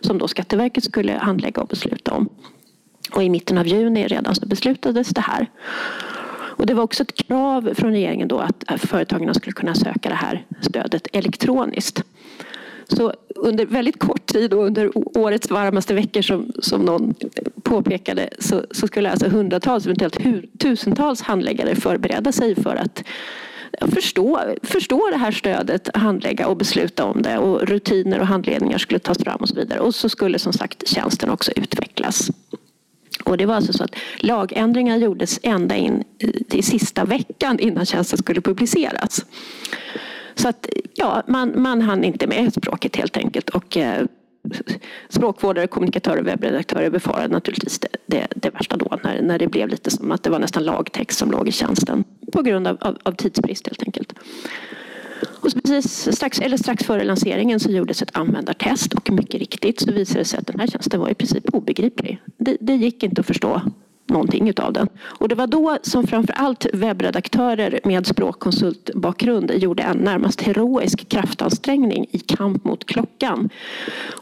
som 0.00 0.18
då 0.18 0.28
Skatteverket 0.28 0.84
skulle 0.84 1.12
handlägga 1.12 1.62
och 1.62 1.68
besluta 1.68 2.12
om. 2.12 2.28
Och 3.12 3.22
i 3.22 3.30
mitten 3.30 3.58
av 3.58 3.66
juni 3.66 4.06
redan 4.06 4.34
så 4.34 4.46
beslutades 4.46 5.08
det 5.08 5.20
här. 5.20 5.50
Och 6.58 6.66
det 6.66 6.74
var 6.74 6.82
också 6.82 7.02
ett 7.02 7.14
krav 7.14 7.74
från 7.74 7.90
regeringen 7.90 8.28
då 8.28 8.38
att 8.38 8.64
företagen 8.76 9.34
skulle 9.34 9.52
kunna 9.52 9.74
söka 9.74 10.08
det 10.08 10.14
här 10.14 10.44
stödet 10.60 11.06
elektroniskt. 11.12 12.02
Så 12.88 13.12
under 13.34 13.66
väldigt 13.66 13.98
kort 13.98 14.26
tid 14.26 14.52
och 14.54 14.64
under 14.64 14.90
årets 15.18 15.50
varmaste 15.50 15.94
veckor 15.94 16.22
som, 16.22 16.52
som 16.58 16.82
någon 16.82 17.14
påpekade 17.62 18.28
så, 18.38 18.64
så 18.70 18.86
skulle 18.86 19.10
alltså 19.10 19.28
hundratals, 19.28 19.86
eventuellt 19.86 20.18
tusentals 20.58 21.22
handläggare 21.22 21.74
förbereda 21.74 22.32
sig 22.32 22.54
för 22.54 22.76
att 22.76 23.04
förstå, 23.80 24.40
förstå 24.62 25.08
det 25.10 25.16
här 25.16 25.32
stödet, 25.32 25.96
handlägga 25.96 26.46
och 26.48 26.56
besluta 26.56 27.04
om 27.04 27.22
det 27.22 27.38
och 27.38 27.68
rutiner 27.68 28.20
och 28.20 28.26
handledningar 28.26 28.78
skulle 28.78 28.98
tas 28.98 29.18
fram 29.18 29.40
och 29.40 29.48
så 29.48 29.54
vidare. 29.54 29.80
Och 29.80 29.94
så 29.94 30.08
skulle 30.08 30.38
som 30.38 30.52
sagt 30.52 30.88
tjänsten 30.88 31.30
också 31.30 31.52
utvecklas. 31.56 32.30
Och 33.24 33.36
det 33.36 33.46
var 33.46 33.54
alltså 33.54 33.72
så 33.72 33.84
att 33.84 33.96
lagändringar 34.18 34.96
gjordes 34.96 35.40
ända 35.42 35.76
in 35.76 36.04
i 36.50 36.62
sista 36.62 37.04
veckan 37.04 37.58
innan 37.58 37.86
tjänsten 37.86 38.18
skulle 38.18 38.40
publiceras. 38.40 39.24
Så 40.34 40.48
att 40.48 40.68
ja, 40.94 41.22
man, 41.26 41.62
man 41.62 41.82
hann 41.82 42.04
inte 42.04 42.26
med 42.26 42.52
språket 42.54 42.96
helt 42.96 43.16
enkelt. 43.16 43.48
Och 43.48 43.76
eh, 43.76 44.06
språkvårdare, 45.08 45.66
kommunikatörer 45.66 46.20
och 46.20 46.26
webbredaktörer 46.26 46.90
befarade 46.90 47.28
naturligtvis 47.28 47.78
det, 47.78 47.88
det, 48.06 48.26
det, 48.36 48.50
värsta 48.50 48.76
då 48.76 48.98
när, 49.02 49.22
när 49.22 49.38
det 49.38 49.46
blev 49.46 49.68
lite 49.68 49.90
som 49.90 50.12
att 50.12 50.22
det 50.22 50.30
var 50.30 50.38
nästan 50.38 50.64
lagtext 50.64 51.18
som 51.18 51.30
låg 51.30 51.48
i 51.48 51.52
tjänsten 51.52 52.04
på 52.32 52.42
grund 52.42 52.66
av, 52.66 52.78
av, 52.80 52.98
av 53.02 53.12
tidsbrist 53.12 53.66
helt 53.66 53.82
enkelt. 53.82 54.14
Och 55.22 55.52
precis 55.64 56.16
strax, 56.16 56.40
eller 56.40 56.56
strax 56.56 56.84
före 56.84 57.04
lanseringen 57.04 57.60
så 57.60 57.70
gjordes 57.70 58.02
ett 58.02 58.16
användartest 58.16 58.94
och 58.94 59.10
mycket 59.10 59.40
riktigt 59.40 59.80
så 59.80 59.92
visade 59.92 60.20
det 60.20 60.24
sig 60.24 60.38
att 60.38 60.46
den 60.46 60.60
här 60.60 60.66
tjänsten 60.66 61.00
var 61.00 61.08
i 61.08 61.14
princip 61.14 61.54
obegriplig. 61.54 62.20
Det, 62.36 62.56
det 62.60 62.74
gick 62.74 63.02
inte 63.02 63.20
att 63.20 63.26
förstå 63.26 63.62
någonting 64.08 64.48
utav 64.48 64.72
den. 64.72 64.88
Och 65.00 65.28
det 65.28 65.34
var 65.34 65.46
då 65.46 65.78
som 65.82 66.06
framförallt 66.06 66.66
webbredaktörer 66.72 67.80
med 67.84 68.06
språkkonsultbakgrund 68.06 69.50
gjorde 69.54 69.82
en 69.82 69.96
närmast 69.96 70.40
heroisk 70.40 71.08
kraftansträngning 71.08 72.06
i 72.10 72.18
kamp 72.18 72.64
mot 72.64 72.86
klockan. 72.86 73.50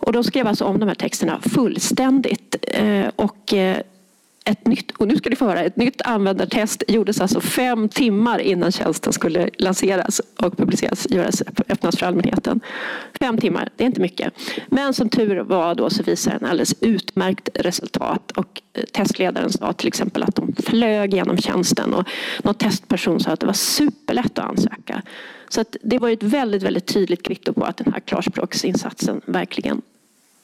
Och 0.00 0.12
de 0.12 0.24
skrev 0.24 0.46
alltså 0.46 0.64
om 0.64 0.78
de 0.80 0.86
här 0.86 0.94
texterna 0.94 1.40
fullständigt. 1.40 2.56
Eh, 2.62 3.06
och 3.16 3.54
eh, 3.54 3.76
ett 4.46 4.66
nytt, 4.66 4.90
och 4.90 5.08
nu 5.08 5.16
ska 5.16 5.30
ni 5.30 5.36
få 5.36 5.44
höra, 5.44 5.60
ett 5.60 5.76
nytt 5.76 6.02
användartest 6.02 6.82
gjordes 6.88 7.20
alltså 7.20 7.40
fem 7.40 7.88
timmar 7.88 8.38
innan 8.38 8.72
tjänsten 8.72 9.12
skulle 9.12 9.50
lanseras 9.58 10.20
och 10.36 10.56
publiceras, 10.56 11.06
göras, 11.10 11.42
öppnas 11.68 11.96
för 11.96 12.06
allmänheten. 12.06 12.60
Fem 13.20 13.38
timmar, 13.38 13.68
det 13.76 13.84
är 13.84 13.86
inte 13.86 14.00
mycket. 14.00 14.32
Men 14.68 14.94
som 14.94 15.08
tur 15.08 15.36
var 15.36 15.74
då 15.74 15.90
så 15.90 16.02
visade 16.02 16.38
den 16.38 16.48
alldeles 16.48 16.74
utmärkt 16.80 17.48
resultat 17.54 18.30
och 18.30 18.62
eh, 18.72 18.84
testledaren 18.84 19.52
sa 19.52 19.72
till 19.72 19.88
exempel 19.88 20.22
att 20.22 20.34
de 20.34 20.54
flög 20.62 21.14
genom 21.14 21.36
tjänsten 21.36 21.94
och 21.94 22.08
någon 22.42 22.54
testperson 22.54 23.20
sa 23.20 23.30
att 23.30 23.40
det 23.40 23.46
var 23.46 23.52
superlätt 23.52 24.38
att 24.38 24.44
ansöka. 24.44 25.02
Så 25.48 25.60
att 25.60 25.76
det 25.82 25.98
var 25.98 26.10
ett 26.10 26.22
väldigt, 26.22 26.62
väldigt 26.62 26.86
tydligt 26.86 27.22
kvitto 27.22 27.52
på 27.52 27.64
att 27.64 27.76
den 27.76 27.92
här 27.92 28.00
klarspråksinsatsen 28.00 29.20
verkligen 29.26 29.82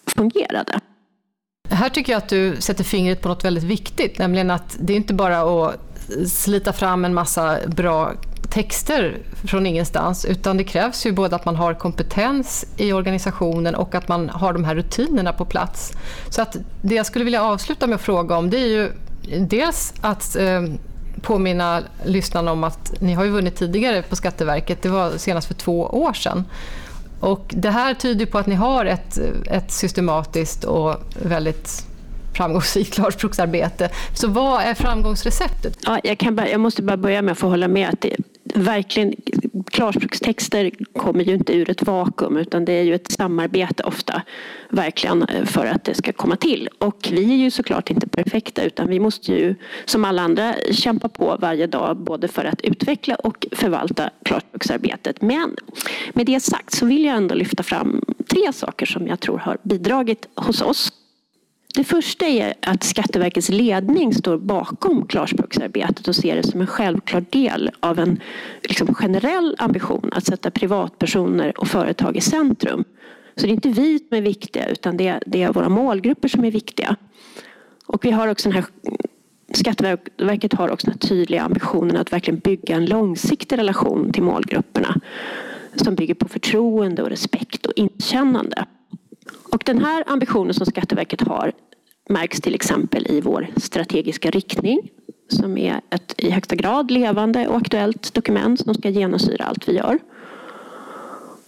fungerade. 0.07 0.81
Här 1.71 1.89
tycker 1.89 2.13
jag 2.13 2.19
att 2.19 2.29
du 2.29 2.57
sätter 2.61 2.85
fingret 2.85 3.21
på 3.21 3.29
något 3.29 3.45
väldigt 3.45 3.65
viktigt, 3.65 4.19
nämligen 4.19 4.51
att 4.51 4.77
det 4.81 4.93
är 4.93 4.97
inte 4.97 5.15
bara 5.15 5.67
att 5.67 5.81
slita 6.27 6.73
fram 6.73 7.05
en 7.05 7.15
massa 7.15 7.59
bra 7.67 8.13
texter 8.51 9.19
från 9.45 9.67
ingenstans, 9.67 10.25
utan 10.25 10.57
det 10.57 10.65
krävs 10.65 11.07
ju 11.07 11.13
både 11.13 11.37
att 11.37 11.45
man 11.45 11.57
har 11.57 11.75
kompetens 11.75 12.65
i 12.77 12.93
organisationen 12.93 13.75
och 13.75 13.95
att 13.95 14.09
man 14.09 14.29
har 14.29 14.53
de 14.53 14.65
här 14.65 14.75
rutinerna 14.75 15.33
på 15.33 15.45
plats. 15.45 15.93
Så 16.29 16.43
att 16.43 16.57
det 16.83 16.95
jag 16.95 17.07
skulle 17.07 17.25
vilja 17.25 17.43
avsluta 17.43 17.87
med 17.87 17.95
att 17.95 18.03
fråga 18.03 18.37
om 18.37 18.51
det 18.51 18.57
är 18.57 18.67
ju 18.67 18.93
dels 19.39 19.95
att 20.01 20.37
eh, 20.37 20.63
påminna 21.23 21.83
lyssnarna 22.05 22.53
om 22.53 22.65
att 22.65 23.01
ni 23.01 23.15
har 23.15 23.25
ju 23.25 23.31
vunnit 23.31 23.57
tidigare 23.57 24.03
på 24.03 24.17
Skatteverket, 24.17 24.83
det 24.83 24.89
var 24.89 25.11
senast 25.17 25.47
för 25.47 25.55
två 25.55 25.81
år 25.83 26.13
sedan. 26.13 26.45
Och 27.23 27.55
det 27.57 27.71
här 27.71 27.95
tyder 27.95 28.27
på 28.27 28.39
att 28.39 28.47
ni 28.47 28.55
har 28.55 28.85
ett, 28.85 29.19
ett 29.47 29.73
systematiskt 29.73 30.65
och 30.65 30.97
väldigt 31.23 31.87
framgångsrikt 32.35 32.95
klarspråksarbete. 32.95 33.91
Så 34.15 34.29
vad 34.29 34.63
är 34.63 34.75
framgångsreceptet? 34.75 35.79
Ja, 35.87 36.01
jag, 36.05 36.19
kan 36.19 36.37
bara, 36.37 36.49
jag 36.49 36.61
måste 36.61 36.83
bara 36.83 36.97
börja 36.97 37.23
med 37.23 37.33
att 37.33 37.39
få 37.39 37.49
hålla 37.49 37.69
med 37.69 37.89
att 37.89 38.01
det, 38.01 38.17
verkligen, 38.55 39.15
klarspråkstexter 39.83 40.71
kommer 40.93 41.25
ju 41.25 41.35
inte 41.35 41.53
ur 41.53 41.71
ett 41.71 41.83
vakuum 41.83 42.37
utan 42.37 42.65
det 42.65 42.73
är 42.73 42.83
ju 42.83 42.95
ett 42.95 43.13
samarbete 43.13 43.83
ofta 43.83 44.23
verkligen 44.69 45.23
eh, 45.23 45.45
för 45.45 45.67
att 45.67 45.85
det 45.85 45.95
ska 45.95 46.13
komma 46.13 46.37
till. 46.37 46.69
Och 46.79 47.09
vi 47.13 47.33
är 47.33 47.37
ju 47.37 47.51
såklart 47.51 47.91
inte 47.91 48.09
perfekta 48.09 48.63
utan 48.63 48.89
vi 48.89 49.01
måste 49.01 49.33
ju 49.33 49.55
som 49.85 50.05
alla 50.05 50.23
andra 50.23 50.55
kämpa 50.71 51.09
på 51.09 51.37
varje 51.41 51.67
dag 51.67 51.97
både 51.97 52.29
för 52.29 52.45
att 52.45 52.61
utveckla 52.61 53.15
och 53.15 53.47
förvalta 53.53 54.11
klarspråksarbetet. 54.25 55.23
Men 55.23 55.57
med 56.13 56.27
det 56.27 56.41
sagt 56.41 56.75
så 56.75 56.87
vill 56.87 57.05
jag 57.05 57.17
ändå 57.17 57.35
lyfta 57.35 57.63
fram 57.63 58.03
tre 58.27 58.53
saker 58.53 58.87
som 58.87 59.07
jag 59.07 59.21
tror 59.21 59.39
har 59.39 59.59
bidragit 59.63 60.29
hos 60.35 60.63
oss 60.63 60.93
det 61.75 61.85
första 61.85 62.27
är 62.27 62.55
att 62.61 62.83
Skatteverkets 62.83 63.49
ledning 63.49 64.15
står 64.15 64.39
bakom 64.39 65.07
klarspråksarbetet 65.07 66.09
och 66.09 66.17
ser 66.17 66.37
det 66.37 66.43
som 66.43 66.61
en 66.61 66.67
självklar 66.67 67.25
del 67.31 67.71
av 67.81 67.99
en 67.99 68.21
liksom, 68.63 68.95
generell 68.95 69.57
ambition 69.59 70.11
att 70.13 70.27
sätta 70.27 70.51
privatpersoner 70.51 71.61
och 71.61 71.69
företag 71.69 72.17
i 72.17 72.21
centrum. 72.21 72.85
Så 73.37 73.47
det 73.47 73.53
är 73.53 73.55
inte 73.55 73.69
vi 73.69 73.99
som 73.99 74.19
är 74.19 74.23
viktiga 74.23 74.67
utan 74.69 74.97
det 74.97 75.09
är, 75.09 75.23
det 75.27 75.43
är 75.43 75.53
våra 75.53 75.69
målgrupper 75.69 76.29
som 76.29 76.45
är 76.45 76.51
viktiga. 76.51 76.97
Och 77.87 78.05
vi 78.05 78.11
har 78.11 78.29
också 78.29 78.49
den 78.49 78.57
här 78.57 78.65
Skatteverket 79.55 80.53
har 80.53 80.69
också 80.69 80.87
den 80.87 80.99
tydliga 80.99 81.43
ambitionen 81.43 81.97
att 81.97 82.13
verkligen 82.13 82.41
bygga 82.41 82.77
en 82.77 82.87
långsiktig 82.87 83.59
relation 83.59 84.13
till 84.13 84.23
målgrupperna 84.23 85.01
som 85.77 85.95
bygger 85.95 86.15
på 86.15 86.29
förtroende 86.29 87.03
och 87.03 87.11
respekt 87.11 87.67
och 87.67 87.73
inkännande. 87.77 88.65
Och 89.53 89.63
den 89.65 89.79
här 89.79 90.05
ambitionen 90.07 90.55
som 90.55 90.67
Skatteverket 90.67 91.21
har 91.21 91.53
märks 92.09 92.41
till 92.41 92.55
exempel 92.55 93.07
i 93.11 93.21
vår 93.21 93.47
strategiska 93.57 94.31
riktning 94.31 94.91
som 95.29 95.59
är 95.59 95.81
ett 95.91 96.15
i 96.19 96.31
högsta 96.31 96.57
grad 96.57 96.91
levande 96.91 97.49
och 97.49 97.57
aktuellt 97.57 98.15
dokument 98.15 98.61
som 98.61 98.75
ska 98.75 98.89
genomsyra 98.89 99.45
allt 99.45 99.69
vi 99.69 99.73
gör. 99.73 99.99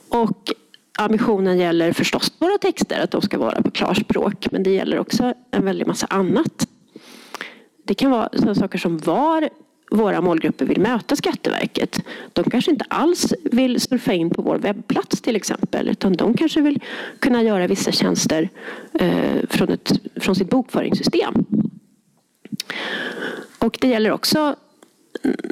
Och 0.08 0.52
ambitionen 0.99 1.58
gäller 1.58 1.92
förstås 1.92 2.32
våra 2.38 2.58
texter, 2.58 3.00
att 3.00 3.11
de 3.11 3.23
ska 3.23 3.38
vara 3.38 3.62
på 3.62 3.70
klarspråk, 3.70 4.46
men 4.50 4.62
det 4.62 4.70
gäller 4.70 4.99
också 4.99 5.34
en 5.50 5.64
väldig 5.64 5.87
massa 5.87 6.06
annat. 6.06 6.68
Det 7.84 7.94
kan 7.94 8.11
vara 8.11 8.28
sådana 8.32 8.54
saker 8.54 8.78
som 8.78 8.99
var 8.99 9.49
våra 9.90 10.20
målgrupper 10.20 10.64
vill 10.64 10.80
möta 10.80 11.16
Skatteverket. 11.16 12.00
De 12.32 12.50
kanske 12.50 12.70
inte 12.70 12.84
alls 12.88 13.34
vill 13.44 13.80
surfa 13.80 14.12
in 14.12 14.30
på 14.30 14.42
vår 14.42 14.58
webbplats 14.58 15.20
till 15.20 15.36
exempel 15.36 15.88
utan 15.88 16.12
de 16.12 16.36
kanske 16.36 16.60
vill 16.60 16.80
kunna 17.18 17.42
göra 17.42 17.66
vissa 17.66 17.92
tjänster 17.92 18.48
eh, 18.92 19.36
från, 19.48 19.68
ett, 19.68 19.92
från 20.16 20.34
sitt 20.34 20.50
bokföringssystem. 20.50 21.44
Och 23.58 23.78
det 23.80 23.88
gäller 23.88 24.10
också 24.12 24.56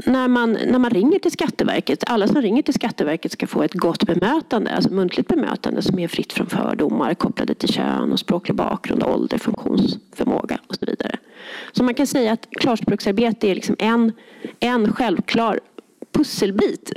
när 0.06 0.28
man, 0.28 0.52
när 0.52 0.78
man 0.78 0.90
ringer 0.90 1.18
till 1.18 1.32
Skatteverket, 1.32 2.04
alla 2.06 2.26
som 2.26 2.42
ringer 2.42 2.62
till 2.62 2.74
Skatteverket 2.74 3.32
ska 3.32 3.46
få 3.46 3.62
ett 3.62 3.74
gott 3.74 4.06
bemötande, 4.06 4.70
alltså 4.70 4.92
muntligt 4.92 5.28
bemötande 5.28 5.82
som 5.82 5.98
är 5.98 6.08
fritt 6.08 6.32
från 6.32 6.46
fördomar 6.46 7.14
kopplade 7.14 7.54
till 7.54 7.68
kön 7.68 8.12
och 8.12 8.18
språklig 8.18 8.56
bakgrund, 8.56 9.02
ålder, 9.02 9.38
funktionsförmåga 9.38 10.58
och 10.66 10.74
så 10.74 10.86
vidare. 10.86 11.18
Så 11.72 11.84
man 11.84 11.94
kan 11.94 12.06
säga 12.06 12.32
att 12.32 12.48
klarspråksarbete 12.50 13.50
är 13.50 13.54
liksom 13.54 13.76
en, 13.78 14.12
en 14.60 14.92
självklar 14.92 15.60
pusselbit 16.12 16.92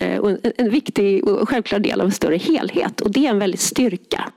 eh, 0.00 0.18
och 0.18 0.30
en 0.56 0.70
viktig 0.70 1.28
och 1.28 1.48
självklar 1.48 1.78
del 1.78 2.00
av 2.00 2.06
en 2.06 2.12
större 2.12 2.36
helhet 2.36 3.00
och 3.00 3.10
det 3.10 3.26
är 3.26 3.30
en 3.30 3.38
väldig 3.38 3.60
styrka. 3.60 4.32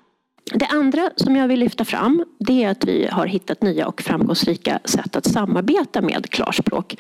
Det 0.54 0.66
andra 0.66 1.10
som 1.16 1.36
jag 1.36 1.48
vill 1.48 1.60
lyfta 1.60 1.86
fram 1.86 2.26
det 2.40 2.64
är 2.64 2.70
att 2.70 2.86
vi 2.86 3.08
har 3.12 3.26
hittat 3.26 3.62
nya 3.62 3.88
och 3.88 4.02
framgångsrika 4.02 4.80
sätt 4.86 5.16
att 5.16 5.26
samarbeta 5.26 6.02
med 6.02 6.30
klarspråk 6.30 6.96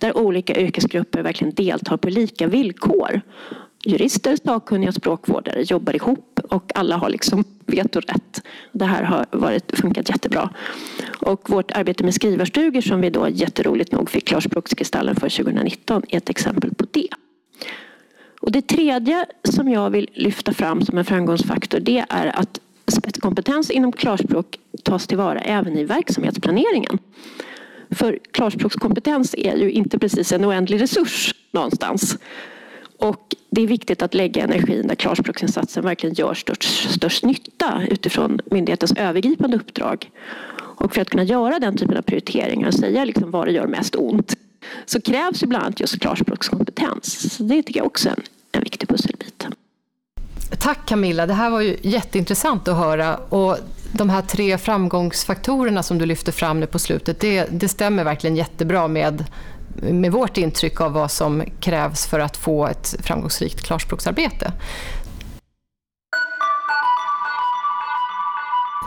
där 0.00 0.16
olika 0.16 0.60
yrkesgrupper 0.60 1.22
verkligen 1.22 1.54
deltar 1.54 1.96
på 1.96 2.08
lika 2.08 2.46
villkor. 2.46 3.20
Jurister, 3.84 4.38
sakkunniga 4.44 4.92
språkvårdare 4.92 5.62
jobbar 5.62 5.96
ihop 5.96 6.40
och 6.50 6.72
alla 6.74 6.96
har 6.96 7.10
liksom 7.10 7.44
vetorätt. 7.66 8.42
Det 8.72 8.84
här 8.84 9.02
har 9.02 9.26
varit, 9.30 9.78
funkat 9.78 10.08
jättebra. 10.08 10.50
Och 11.18 11.50
vårt 11.50 11.70
arbete 11.70 12.04
med 12.04 12.14
skrivarstugor 12.14 12.80
som 12.80 13.00
vi 13.00 13.10
då 13.10 13.28
jätteroligt 13.28 13.92
nog 13.92 14.10
fick 14.10 14.28
klarspråkskristallen 14.28 15.16
för 15.16 15.28
2019 15.28 16.02
är 16.08 16.16
ett 16.16 16.30
exempel 16.30 16.74
på 16.74 16.86
det. 16.90 17.08
Och 18.40 18.52
det 18.52 18.68
tredje 18.68 19.26
som 19.44 19.68
jag 19.68 19.90
vill 19.90 20.10
lyfta 20.12 20.52
fram 20.52 20.82
som 20.82 20.98
en 20.98 21.04
framgångsfaktor 21.04 21.80
det 21.80 22.04
är 22.08 22.26
att 22.38 22.60
spetskompetens 22.90 23.70
inom 23.70 23.92
klarspråk 23.92 24.58
tas 24.82 25.06
tillvara 25.06 25.38
även 25.38 25.78
i 25.78 25.84
verksamhetsplaneringen. 25.84 26.98
För 27.90 28.18
klarspråkskompetens 28.30 29.34
är 29.38 29.56
ju 29.56 29.70
inte 29.70 29.98
precis 29.98 30.32
en 30.32 30.44
oändlig 30.44 30.80
resurs 30.80 31.34
någonstans. 31.50 32.18
Och 32.98 33.34
det 33.50 33.62
är 33.62 33.66
viktigt 33.66 34.02
att 34.02 34.14
lägga 34.14 34.44
energin 34.44 34.86
där 34.86 34.94
klarspråksinsatsen 34.94 35.84
verkligen 35.84 36.14
gör 36.14 36.34
störst, 36.34 36.90
störst 36.90 37.24
nytta 37.24 37.82
utifrån 37.90 38.40
myndighetens 38.50 38.92
övergripande 38.92 39.56
uppdrag. 39.56 40.10
Och 40.78 40.94
för 40.94 41.02
att 41.02 41.10
kunna 41.10 41.24
göra 41.24 41.58
den 41.58 41.76
typen 41.76 41.96
av 41.96 42.02
prioriteringar 42.02 42.68
och 42.68 42.74
säga 42.74 43.04
liksom 43.04 43.30
vad 43.30 43.46
det 43.46 43.52
gör 43.52 43.66
mest 43.66 43.96
ont 43.96 44.36
så 44.86 45.00
krävs 45.00 45.42
ju 45.42 45.46
bland 45.46 45.64
annat 45.64 45.80
just 45.80 46.00
klarspråkskompetens. 46.00 47.36
Så 47.36 47.42
det 47.42 47.62
tycker 47.62 47.80
jag 47.80 47.86
också 47.86 48.08
är 48.08 48.12
en, 48.12 48.22
en 48.52 48.62
viktig 48.62 48.88
pusselbit. 48.88 49.37
Tack 50.58 50.78
Camilla, 50.86 51.26
det 51.26 51.34
här 51.34 51.50
var 51.50 51.60
ju 51.60 51.76
jätteintressant 51.82 52.68
att 52.68 52.76
höra. 52.76 53.16
Och 53.16 53.56
de 53.92 54.10
här 54.10 54.22
tre 54.22 54.58
framgångsfaktorerna 54.58 55.82
som 55.82 55.98
du 55.98 56.06
lyfter 56.06 56.32
fram 56.32 56.60
nu 56.60 56.66
på 56.66 56.78
slutet, 56.78 57.20
det, 57.20 57.46
det 57.50 57.68
stämmer 57.68 58.04
verkligen 58.04 58.36
jättebra 58.36 58.88
med, 58.88 59.24
med 59.82 60.12
vårt 60.12 60.36
intryck 60.36 60.80
av 60.80 60.92
vad 60.92 61.10
som 61.10 61.42
krävs 61.60 62.06
för 62.06 62.20
att 62.20 62.36
få 62.36 62.66
ett 62.66 62.94
framgångsrikt 63.02 63.62
klarspråksarbete. 63.62 64.52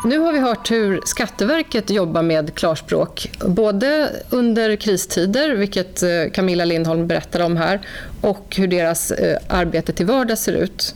Nu 0.03 0.19
har 0.19 0.33
vi 0.33 0.39
hört 0.39 0.71
hur 0.71 1.01
Skatteverket 1.05 1.89
jobbar 1.89 2.21
med 2.21 2.55
klarspråk, 2.55 3.31
både 3.45 4.09
under 4.29 4.75
kristider, 4.75 5.55
vilket 5.55 6.03
eh, 6.03 6.09
Camilla 6.33 6.65
Lindholm 6.65 7.07
berättade 7.07 7.43
om 7.43 7.57
här, 7.57 7.81
och 8.21 8.55
hur 8.57 8.67
deras 8.67 9.11
eh, 9.11 9.37
arbete 9.47 9.93
till 9.93 10.05
vardags 10.05 10.41
ser 10.41 10.53
ut. 10.53 10.95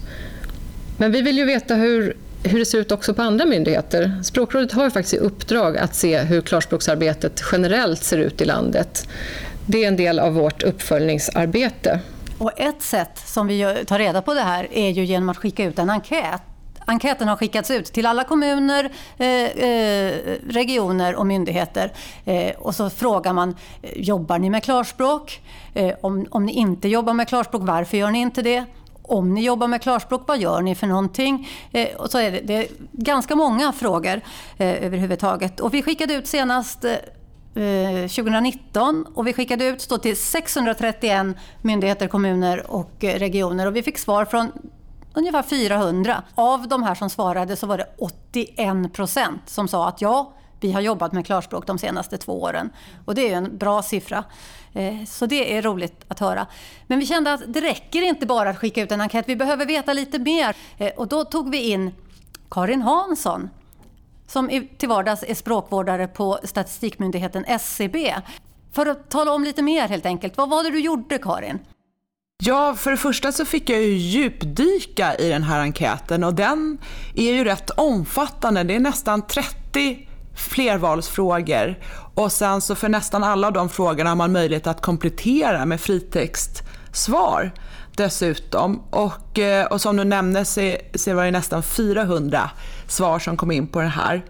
Men 0.97 1.11
vi 1.11 1.21
vill 1.21 1.37
ju 1.37 1.45
veta 1.45 1.75
hur 1.75 2.17
hur 2.43 2.59
det 2.59 2.65
ser 2.65 2.77
ut 2.77 2.91
också 2.91 3.13
på 3.13 3.21
andra 3.21 3.45
myndigheter. 3.45 4.21
Språkrådet 4.23 4.71
har 4.71 4.83
ju 4.83 4.91
faktiskt 4.91 5.13
i 5.13 5.17
uppdrag 5.17 5.77
att 5.77 5.95
se 5.95 6.19
hur 6.19 6.41
klarspråksarbetet 6.41 7.43
generellt 7.51 8.03
ser 8.03 8.17
ut 8.17 8.41
i 8.41 8.45
landet. 8.45 9.07
Det 9.65 9.83
är 9.83 9.87
en 9.87 9.95
del 9.95 10.19
av 10.19 10.33
vårt 10.33 10.63
uppföljningsarbete. 10.63 11.99
Och 12.37 12.59
ett 12.59 12.81
sätt 12.81 13.21
som 13.25 13.47
vi 13.47 13.75
tar 13.87 13.99
reda 13.99 14.21
på 14.21 14.33
det 14.33 14.41
här 14.41 14.67
är 14.71 14.89
ju 14.89 15.05
genom 15.05 15.29
att 15.29 15.37
skicka 15.37 15.63
ut 15.63 15.79
en 15.79 15.89
enkät 15.89 16.41
Enkäten 16.87 17.27
har 17.27 17.35
skickats 17.35 17.71
ut 17.71 17.85
till 17.85 18.05
alla 18.05 18.23
kommuner, 18.23 18.89
eh, 19.17 19.27
eh, 19.27 20.13
regioner 20.49 21.15
och 21.15 21.25
myndigheter. 21.25 21.91
Eh, 22.25 22.55
och 22.55 22.75
så 22.75 22.89
frågar 22.89 23.33
man, 23.33 23.55
jobbar 23.95 24.39
ni 24.39 24.49
med 24.49 24.63
klarspråk? 24.63 25.41
om, 26.01 26.27
om 26.29 26.45
ni 26.45 26.53
inte 26.53 26.87
jobbar 26.87 27.13
med 27.13 27.27
klarspråk, 27.27 27.61
varför 27.65 27.97
gör 27.97 28.11
ni 28.11 28.19
inte 28.19 28.41
det? 28.41 28.65
Om 29.07 29.33
ni 29.33 29.43
jobbar 29.43 29.67
med 29.67 29.81
klarspråk, 29.81 30.23
vad 30.27 30.39
gör 30.39 30.61
ni 30.61 30.75
för 30.75 30.87
någonting? 30.87 31.49
Eh, 31.71 31.95
och 31.95 32.11
så 32.11 32.17
är 32.17 32.31
det, 32.31 32.39
det 32.39 32.53
är 32.53 32.67
ganska 32.91 33.35
många 33.35 33.71
frågor 33.71 34.21
eh, 34.57 34.85
överhuvudtaget. 34.85 35.59
Och 35.59 35.73
vi 35.73 35.81
skickade 35.81 36.13
ut 36.13 36.27
senast 36.27 36.85
eh, 36.85 37.63
eh, 37.63 38.07
2019 38.07 39.05
och 39.15 39.27
vi 39.27 39.33
skickade 39.33 39.65
ut 39.65 39.89
till 40.01 40.17
631 40.17 41.27
myndigheter, 41.61 42.07
kommuner 42.07 42.71
och 42.71 43.03
eh, 43.03 43.19
regioner 43.19 43.67
och 43.67 43.75
vi 43.75 43.83
fick 43.83 43.97
svar 43.97 44.25
från 44.25 44.51
ungefär 45.13 45.43
400. 45.43 46.23
Av 46.35 46.67
de 46.67 46.83
här 46.83 46.95
som 46.95 47.09
svarade 47.09 47.55
så 47.55 47.67
var 47.67 47.77
det 47.77 47.87
81 47.97 48.93
procent 48.93 49.41
som 49.45 49.67
sa 49.67 49.87
att 49.87 50.01
ja, 50.01 50.33
vi 50.65 50.71
har 50.71 50.81
jobbat 50.81 51.13
med 51.13 51.25
klarspråk 51.25 51.67
de 51.67 51.77
senaste 51.77 52.17
två 52.17 52.41
åren. 52.41 52.69
Och 53.05 53.15
det 53.15 53.29
är 53.31 53.37
en 53.37 53.57
bra 53.57 53.81
siffra. 53.81 54.23
Eh, 54.73 55.05
så 55.07 55.25
det 55.25 55.57
är 55.57 55.61
roligt 55.61 56.05
att 56.07 56.19
höra. 56.19 56.47
Men 56.87 56.99
vi 56.99 57.05
kände 57.05 57.33
att 57.33 57.41
det 57.47 57.61
räcker 57.61 58.01
inte 58.01 58.25
bara 58.25 58.49
att 58.49 58.57
skicka 58.57 58.81
ut 58.81 58.91
en 58.91 59.01
enkät. 59.01 59.25
Vi 59.27 59.35
behöver 59.35 59.65
veta 59.65 59.93
lite 59.93 60.19
mer. 60.19 60.55
Eh, 60.77 60.91
och 60.97 61.07
då 61.07 61.25
tog 61.25 61.51
vi 61.51 61.71
in 61.71 61.91
Karin 62.49 62.81
Hansson 62.81 63.49
som 64.27 64.67
till 64.77 64.89
vardags 64.89 65.23
är 65.27 65.33
språkvårdare 65.35 66.07
på 66.07 66.39
statistikmyndigheten 66.43 67.45
SCB. 67.45 68.15
För 68.71 68.85
att 68.85 69.09
tala 69.09 69.31
om 69.31 69.43
lite 69.43 69.61
mer 69.61 69.87
helt 69.87 70.05
enkelt. 70.05 70.37
Vad 70.37 70.49
var 70.49 70.63
det 70.63 70.69
du 70.69 70.79
gjorde 70.79 71.17
Karin? 71.17 71.59
Ja, 72.43 72.75
för 72.75 72.91
det 72.91 72.97
första 72.97 73.31
så 73.31 73.45
fick 73.45 73.69
jag 73.69 73.81
ju 73.81 73.93
djupdyka 73.93 75.15
i 75.15 75.29
den 75.29 75.43
här 75.43 75.59
enkäten 75.59 76.23
och 76.23 76.33
den 76.33 76.77
är 77.15 77.33
ju 77.33 77.43
rätt 77.43 77.69
omfattande. 77.69 78.63
Det 78.63 78.75
är 78.75 78.79
nästan 78.79 79.27
30 79.27 80.07
flervalsfrågor 80.35 81.79
och 82.15 82.31
sen 82.31 82.61
så 82.61 82.75
för 82.75 82.89
nästan 82.89 83.23
alla 83.23 83.51
de 83.51 83.69
frågorna 83.69 84.09
har 84.09 84.15
man 84.15 84.31
möjlighet 84.31 84.67
att 84.67 84.81
komplettera 84.81 85.65
med 85.65 85.81
fritextsvar 85.81 87.51
dessutom. 87.95 88.83
Och, 88.89 89.39
eh, 89.39 89.65
och 89.65 89.81
som 89.81 89.97
du 89.97 90.03
nämnde 90.03 90.45
så, 90.45 90.75
så 90.95 91.13
var 91.13 91.25
det 91.25 91.31
nästan 91.31 91.63
400 91.63 92.49
svar 92.87 93.19
som 93.19 93.37
kom 93.37 93.51
in 93.51 93.67
på 93.67 93.81
det 93.81 93.87
här. 93.87 94.25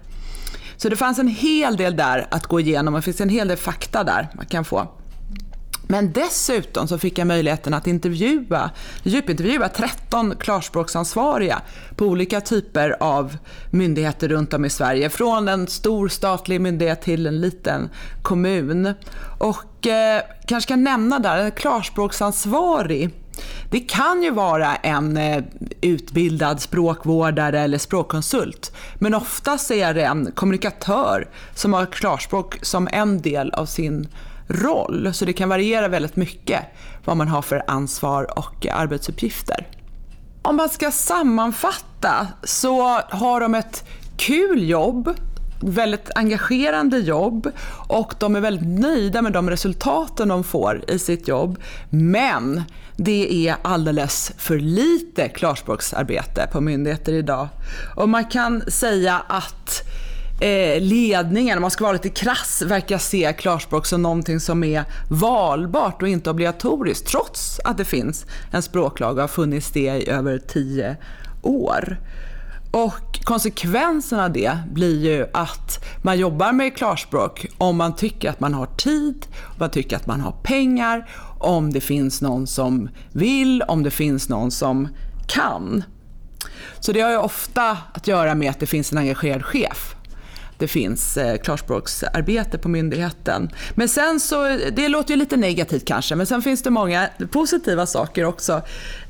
Så 0.78 0.90
det 0.90 0.96
fanns 0.96 1.20
en 1.20 1.28
hel 1.28 1.78
del 1.78 1.96
där 1.96 2.28
att 2.32 2.46
gå 2.46 2.60
igenom 2.60 2.94
och 2.94 3.00
det 3.00 3.06
finns 3.06 3.22
en 3.22 3.30
hel 3.30 3.48
del 3.48 3.58
fakta 3.58 4.04
där 4.04 4.28
man 4.34 4.46
kan 4.46 4.66
få. 4.66 4.88
Men 5.88 6.12
dessutom 6.12 6.88
så 6.88 6.98
fick 6.98 7.18
jag 7.18 7.28
möjligheten 7.28 7.74
att 7.74 7.88
intervjua, 7.88 8.72
djupintervjua 9.04 9.70
13 9.70 10.34
klarspråksansvariga 10.40 11.62
på 11.96 12.06
olika 12.06 12.42
typer 12.42 12.96
av 13.00 13.38
myndigheter 13.70 14.28
runt 14.28 14.54
om 14.54 14.66
i 14.66 14.70
Sverige. 14.70 15.10
Från 15.10 15.48
en 15.48 15.68
stor 15.68 16.08
statlig 16.08 16.62
myndighet 16.62 17.02
till 17.02 17.28
en 17.28 17.42
liten 17.42 17.90
kommun. 18.22 18.94
Och 19.40 19.88
eh, 19.88 20.22
kanske 20.48 20.68
kan 20.68 20.84
nämna 20.84 21.20
där, 21.20 21.38
en 21.38 21.52
klarspråksansvarig 21.52 23.12
det 23.70 23.80
kan 23.80 24.24
ju 24.24 24.32
vara 24.32 24.76
en 24.76 25.18
eh, 25.18 25.44
utbildad 25.82 26.62
språkvårdare 26.62 27.60
eller 27.60 27.78
språkkonsult. 27.78 28.76
Men 28.96 29.14
oftast 29.14 29.72
är 29.72 29.94
det 29.94 30.04
en 30.04 30.32
kommunikatör 30.32 31.30
som 31.56 31.74
har 31.74 31.86
klarspråk 31.86 32.58
som 32.62 32.88
en 32.92 33.22
del 33.22 33.52
av 33.52 33.66
sin 33.66 34.08
roll. 34.48 35.14
Så 35.14 35.26
det 35.26 35.34
kan 35.34 35.50
variera 35.50 35.88
väldigt 35.88 36.16
mycket 36.16 36.62
vad 37.06 37.18
man 37.18 37.28
har 37.28 37.42
för 37.42 37.64
ansvar 37.68 38.40
och 38.40 38.68
arbetsuppgifter. 38.72 39.68
Om 40.42 40.56
man 40.56 40.70
ska 40.70 40.92
sammanfatta 40.92 42.28
så 42.44 43.02
har 43.10 43.40
de 43.40 43.56
ett 43.56 43.86
kul 44.18 44.70
jobb, 44.70 45.14
väldigt 45.62 46.12
engagerande 46.16 46.98
jobb 46.98 47.52
och 47.88 48.14
de 48.20 48.36
är 48.36 48.40
väldigt 48.40 48.80
nöjda 48.80 49.22
med 49.22 49.34
de 49.34 49.50
resultaten 49.50 50.28
de 50.28 50.44
får 50.44 50.84
i 50.88 51.00
sitt 51.00 51.28
jobb. 51.28 51.60
Men 51.90 52.64
det 52.98 53.48
är 53.48 53.56
alldeles 53.62 54.32
för 54.38 54.60
lite 54.60 55.30
klarspråksarbete 55.30 56.48
på 56.52 56.62
myndigheter 56.62 57.14
idag. 57.14 57.48
Och 57.96 58.10
man 58.10 58.26
kan 58.26 58.72
säga 58.72 59.22
att 59.28 59.84
eh, 60.40 60.82
ledningen, 60.82 61.58
om 61.58 61.62
man 61.62 61.72
ska 61.72 61.84
vara 61.84 61.94
lite 61.94 62.10
krass, 62.10 62.62
verkar 62.66 62.98
se 62.98 63.34
klarspråk 63.38 63.86
som 63.86 64.02
någonting 64.02 64.40
som 64.40 64.64
är 64.64 64.84
valbart 65.10 66.02
och 66.02 66.08
inte 66.08 66.30
obligatoriskt 66.30 67.08
trots 67.08 67.60
att 67.64 67.78
det 67.78 67.86
finns 67.86 68.26
en 68.52 68.62
språklag 68.62 69.16
och 69.16 69.22
har 69.22 69.28
funnits 69.28 69.72
det 69.72 69.80
i 69.80 70.10
över 70.10 70.38
tio 70.38 70.98
år. 71.42 71.98
Och 72.72 73.20
konsekvensen 73.24 74.20
av 74.20 74.32
det 74.32 74.58
blir 74.72 75.00
ju 75.00 75.28
att 75.34 75.86
man 76.02 76.20
jobbar 76.20 76.52
med 76.52 76.78
klarspråk 76.78 77.46
om 77.58 77.78
man 77.78 77.96
tycker 77.96 78.30
att 78.30 78.40
man 78.40 78.54
har 78.54 78.66
tid, 78.66 79.28
om 79.44 79.56
man 79.60 79.70
tycker 79.70 79.96
att 79.96 80.08
man 80.08 80.22
har 80.22 80.32
pengar, 80.32 81.10
om 81.40 81.74
det 81.74 81.82
finns 81.82 82.22
någon 82.22 82.48
som 82.48 82.90
vill, 83.12 83.62
om 83.62 83.84
det 83.84 83.92
finns 83.92 84.30
någon 84.30 84.52
som 84.52 84.88
kan. 85.28 85.84
Så 86.80 86.92
det 86.92 87.02
har 87.02 87.10
ju 87.10 87.18
ofta 87.18 87.78
att 87.94 88.08
göra 88.08 88.36
med 88.36 88.50
att 88.50 88.60
det 88.60 88.66
finns 88.66 88.92
en 88.92 88.98
engagerad 88.98 89.46
chef 89.46 89.96
det 90.58 90.68
finns 90.68 91.18
eh, 91.18 91.38
klarspråksarbete 91.38 92.58
på 92.58 92.70
myndigheten. 92.70 93.50
Men 93.76 93.90
sen 93.90 94.20
så, 94.20 94.60
det 94.72 94.88
låter 94.88 95.14
ju 95.14 95.20
lite 95.20 95.38
negativt 95.38 95.86
kanske, 95.86 96.16
men 96.16 96.26
sen 96.26 96.42
finns 96.42 96.62
det 96.62 96.70
många 96.70 97.10
positiva 97.32 97.86
saker 97.86 98.26
också 98.26 98.62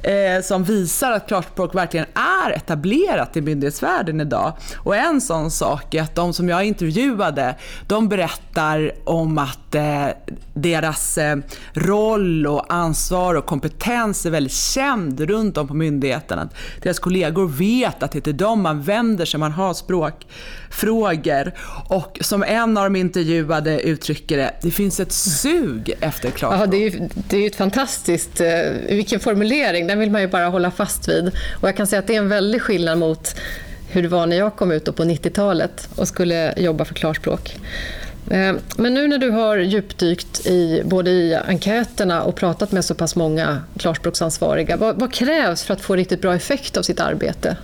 eh, 0.06 0.42
som 0.42 0.64
visar 0.64 1.12
att 1.12 1.28
klarspråk 1.28 1.76
verkligen 1.76 2.06
är 2.14 2.52
etablerat 2.52 3.38
i 3.38 3.42
myndighetsvärlden 3.42 4.22
idag. 4.22 4.54
Och 4.78 4.96
en 4.96 5.22
sån 5.22 5.52
sak 5.52 5.94
är 5.94 6.02
att 6.02 6.16
de 6.16 6.34
som 6.34 6.50
jag 6.50 6.64
intervjuade, 6.64 7.56
de 7.88 8.10
berättar 8.10 8.92
om 9.04 9.38
att 9.38 9.76
eh, 9.76 10.08
deras 10.54 11.18
eh, 11.18 11.38
roll 11.74 12.48
och 12.48 12.74
ansvar 12.74 13.36
och 13.36 13.46
kompetens 13.46 14.26
är 14.26 14.30
väldigt 14.30 14.54
känd 14.54 15.20
runt 15.20 15.58
om 15.58 15.68
på 15.68 15.74
myndigheten. 15.74 16.40
Att 16.40 16.56
deras 16.82 17.00
kollegor 17.00 17.48
vet 17.48 18.04
att 18.04 18.12
det 18.12 18.20
är 18.20 18.22
till 18.22 18.38
dem 18.38 18.62
man 18.62 18.82
vänder 18.82 19.26
sig, 19.26 19.40
man 19.40 19.52
har 19.52 19.74
språkfrågor. 19.74 21.52
Och 21.90 22.18
som 22.22 22.44
en 22.44 22.78
av 22.78 22.84
de 22.84 22.96
intervjuade 22.96 23.82
uttrycker 23.82 24.38
det, 24.38 24.54
det 24.62 24.72
finns 24.72 25.00
ett 25.00 25.12
sug 25.12 25.94
efter 26.00 26.30
klarspråk. 26.30 26.62
Ja, 26.62 26.72
det 26.72 26.78
är 26.78 26.90
ju 26.90 27.10
det 27.30 27.38
är 27.38 27.48
ett 27.48 27.56
fantastiskt, 27.56 28.42
eh, 28.42 28.48
vilken 28.90 29.20
formulering 29.20 29.88
den 29.96 30.00
vill 30.00 30.12
man 30.12 30.22
ju 30.22 30.28
bara 30.28 30.46
hålla 30.46 30.72
fast 30.72 31.08
vid. 31.08 31.28
Och 31.62 31.68
jag 31.68 31.76
kan 31.78 31.88
säga 31.88 32.00
att 32.00 32.08
det 32.08 32.16
är 32.16 32.20
en 32.20 32.30
väldig 32.30 32.62
skillnad 32.62 32.98
mot 32.98 33.36
hur 33.90 34.02
det 34.02 34.08
var 34.08 34.26
när 34.26 34.38
jag 34.38 34.56
kom 34.56 34.72
ut 34.72 34.96
på 34.96 35.04
90-talet 35.04 35.90
och 35.96 36.08
skulle 36.08 36.54
jobba 36.58 36.86
för 36.86 36.94
klarspråk. 36.94 37.56
Eh, 38.30 38.56
men 38.78 38.94
nu 38.94 39.08
när 39.08 39.18
du 39.18 39.30
har 39.30 39.58
djupdykt 39.58 40.48
i, 40.48 40.82
både 40.86 41.12
i 41.12 41.36
enkäterna 41.36 42.24
och 42.24 42.36
pratat 42.36 42.72
med 42.72 42.86
så 42.86 42.96
pass 42.96 43.16
många 43.16 43.62
klarspråksansvariga, 43.78 44.78
vad, 44.78 45.00
vad 45.00 45.14
krävs 45.14 45.64
för 45.64 45.74
att 45.74 45.82
få 45.82 45.96
riktigt 45.96 46.22
bra 46.22 46.36
effekt 46.36 46.78
av 46.78 46.82
sitt 46.82 47.00
arbete? 47.00 47.58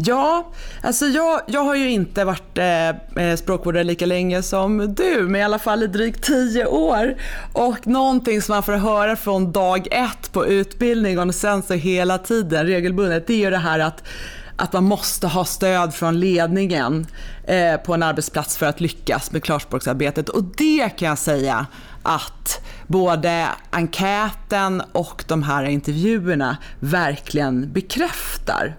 Ja, 0.00 0.52
alltså 0.82 1.06
jag, 1.06 1.40
jag 1.46 1.60
har 1.60 1.74
ju 1.74 1.90
inte 1.90 2.24
varit 2.24 2.58
eh, 2.58 2.88
eh, 2.88 3.36
språkvårdare 3.36 3.84
lika 3.84 4.06
länge 4.06 4.42
som 4.42 4.94
du, 4.94 5.22
men 5.22 5.40
i 5.40 5.44
alla 5.44 5.58
fall 5.58 5.82
i 5.82 5.86
drygt 5.86 6.24
tio 6.24 6.66
år. 6.66 7.16
Och 7.52 7.86
någonting 7.86 8.42
som 8.42 8.54
man 8.54 8.62
får 8.62 8.72
höra 8.72 9.16
från 9.16 9.52
dag 9.52 9.88
ett 9.90 10.32
på 10.32 10.46
utbildningen 10.46 11.28
och 11.28 11.34
sen 11.34 11.62
så 11.62 11.74
hela 11.74 12.18
tiden 12.18 12.66
regelbundet, 12.66 13.26
det 13.26 13.34
är 13.34 13.38
ju 13.38 13.50
det 13.50 13.58
här 13.58 13.78
att 13.78 14.02
att 14.56 14.72
man 14.72 14.84
måste 14.84 15.26
ha 15.26 15.44
stöd 15.44 15.94
från 15.94 16.20
ledningen 16.20 17.06
eh, 17.44 17.76
på 17.76 17.94
en 17.94 18.02
arbetsplats 18.02 18.56
för 18.56 18.66
att 18.66 18.80
lyckas 18.80 19.32
med 19.32 19.42
klarspråksarbetet. 19.42 20.28
Och 20.28 20.44
det 20.44 20.88
kan 20.88 21.08
jag 21.08 21.18
säga 21.18 21.66
att 22.02 22.66
både 22.86 23.48
enkäten 23.70 24.82
och 24.92 25.24
de 25.28 25.42
här 25.42 25.64
intervjuerna 25.64 26.56
verkligen 26.80 27.72
bekräftar. 27.72 28.76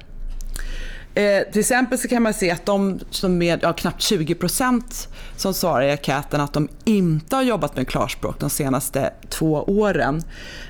Eh, 1.19 1.51
till 1.51 1.59
exempel 1.59 1.97
så 1.97 2.07
kan 2.07 2.23
man 2.23 2.33
se 2.33 2.51
att 2.51 2.65
de 2.65 2.99
som 3.09 3.37
med 3.37 3.59
ja, 3.61 3.73
knappt 3.73 4.01
20% 4.01 5.07
som 5.35 5.53
svarar 5.53 5.81
i 5.81 5.91
enkäten 5.91 6.41
att 6.41 6.53
de 6.53 6.67
inte 6.85 7.35
har 7.35 7.43
jobbat 7.43 7.75
med 7.75 7.87
klarspråk 7.87 8.39
de 8.39 8.49
senaste 8.49 9.13
två 9.29 9.63
åren. 9.67 10.23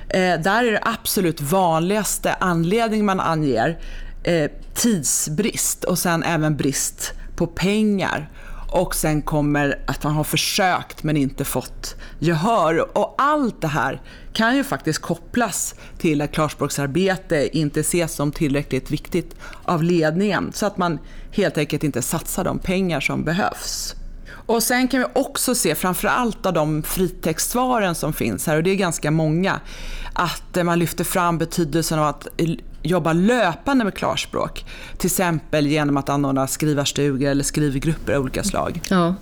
Eh, 0.08 0.40
där 0.40 0.64
är 0.64 0.72
det 0.72 0.82
absolut 0.82 1.40
vanligaste 1.40 2.34
anledning 2.34 3.04
man 3.04 3.20
anger 3.20 3.78
eh, 4.22 4.50
tidsbrist 4.74 5.84
och 5.84 5.98
sen 5.98 6.22
även 6.22 6.56
brist 6.56 7.12
på 7.36 7.46
pengar 7.46 8.30
och 8.70 8.94
sen 8.94 9.22
kommer 9.22 9.78
att 9.86 10.04
man 10.04 10.14
har 10.14 10.24
försökt 10.24 11.02
men 11.02 11.16
inte 11.16 11.44
fått 11.44 11.96
gehör. 12.18 12.98
Och 12.98 13.14
allt 13.18 13.60
det 13.60 13.68
här 13.68 14.00
kan 14.32 14.56
ju 14.56 14.64
faktiskt 14.64 14.98
kopplas 14.98 15.74
till 15.98 16.22
att 16.22 16.32
klarspråksarbete 16.32 17.58
inte 17.58 17.80
ses 17.80 18.14
som 18.14 18.32
tillräckligt 18.32 18.90
viktigt 18.90 19.36
av 19.64 19.82
ledningen 19.82 20.52
så 20.52 20.66
att 20.66 20.78
man 20.78 20.98
helt 21.32 21.58
enkelt 21.58 21.84
inte 21.84 22.02
satsar 22.02 22.44
de 22.44 22.58
pengar 22.58 23.00
som 23.00 23.24
behövs. 23.24 23.94
Och 24.46 24.62
Sen 24.62 24.88
kan 24.88 25.00
vi 25.00 25.06
också 25.12 25.54
se, 25.54 25.74
framför 25.74 26.08
allt 26.08 26.46
av 26.46 26.52
de 26.52 26.82
fritextsvaren 26.82 27.94
som 27.94 28.12
finns 28.12 28.46
här, 28.46 28.56
och 28.56 28.62
det 28.62 28.70
är 28.70 28.74
ganska 28.74 29.10
många, 29.10 29.60
att 30.12 30.64
man 30.64 30.78
lyfter 30.78 31.04
fram 31.04 31.38
betydelsen 31.38 31.98
av 31.98 32.06
att 32.06 32.28
jobba 32.82 33.12
löpande 33.12 33.84
med 33.84 33.94
klarspråk. 33.94 34.64
Till 34.96 35.06
exempel 35.06 35.66
genom 35.66 35.96
att 35.96 36.08
anordna 36.08 36.46
skrivarstugor 36.46 37.28
eller 37.28 37.44
skrivgrupper 37.44 38.12
av 38.12 38.22
olika 38.22 38.42
slag. 38.42 38.80
Ja. 38.90 39.14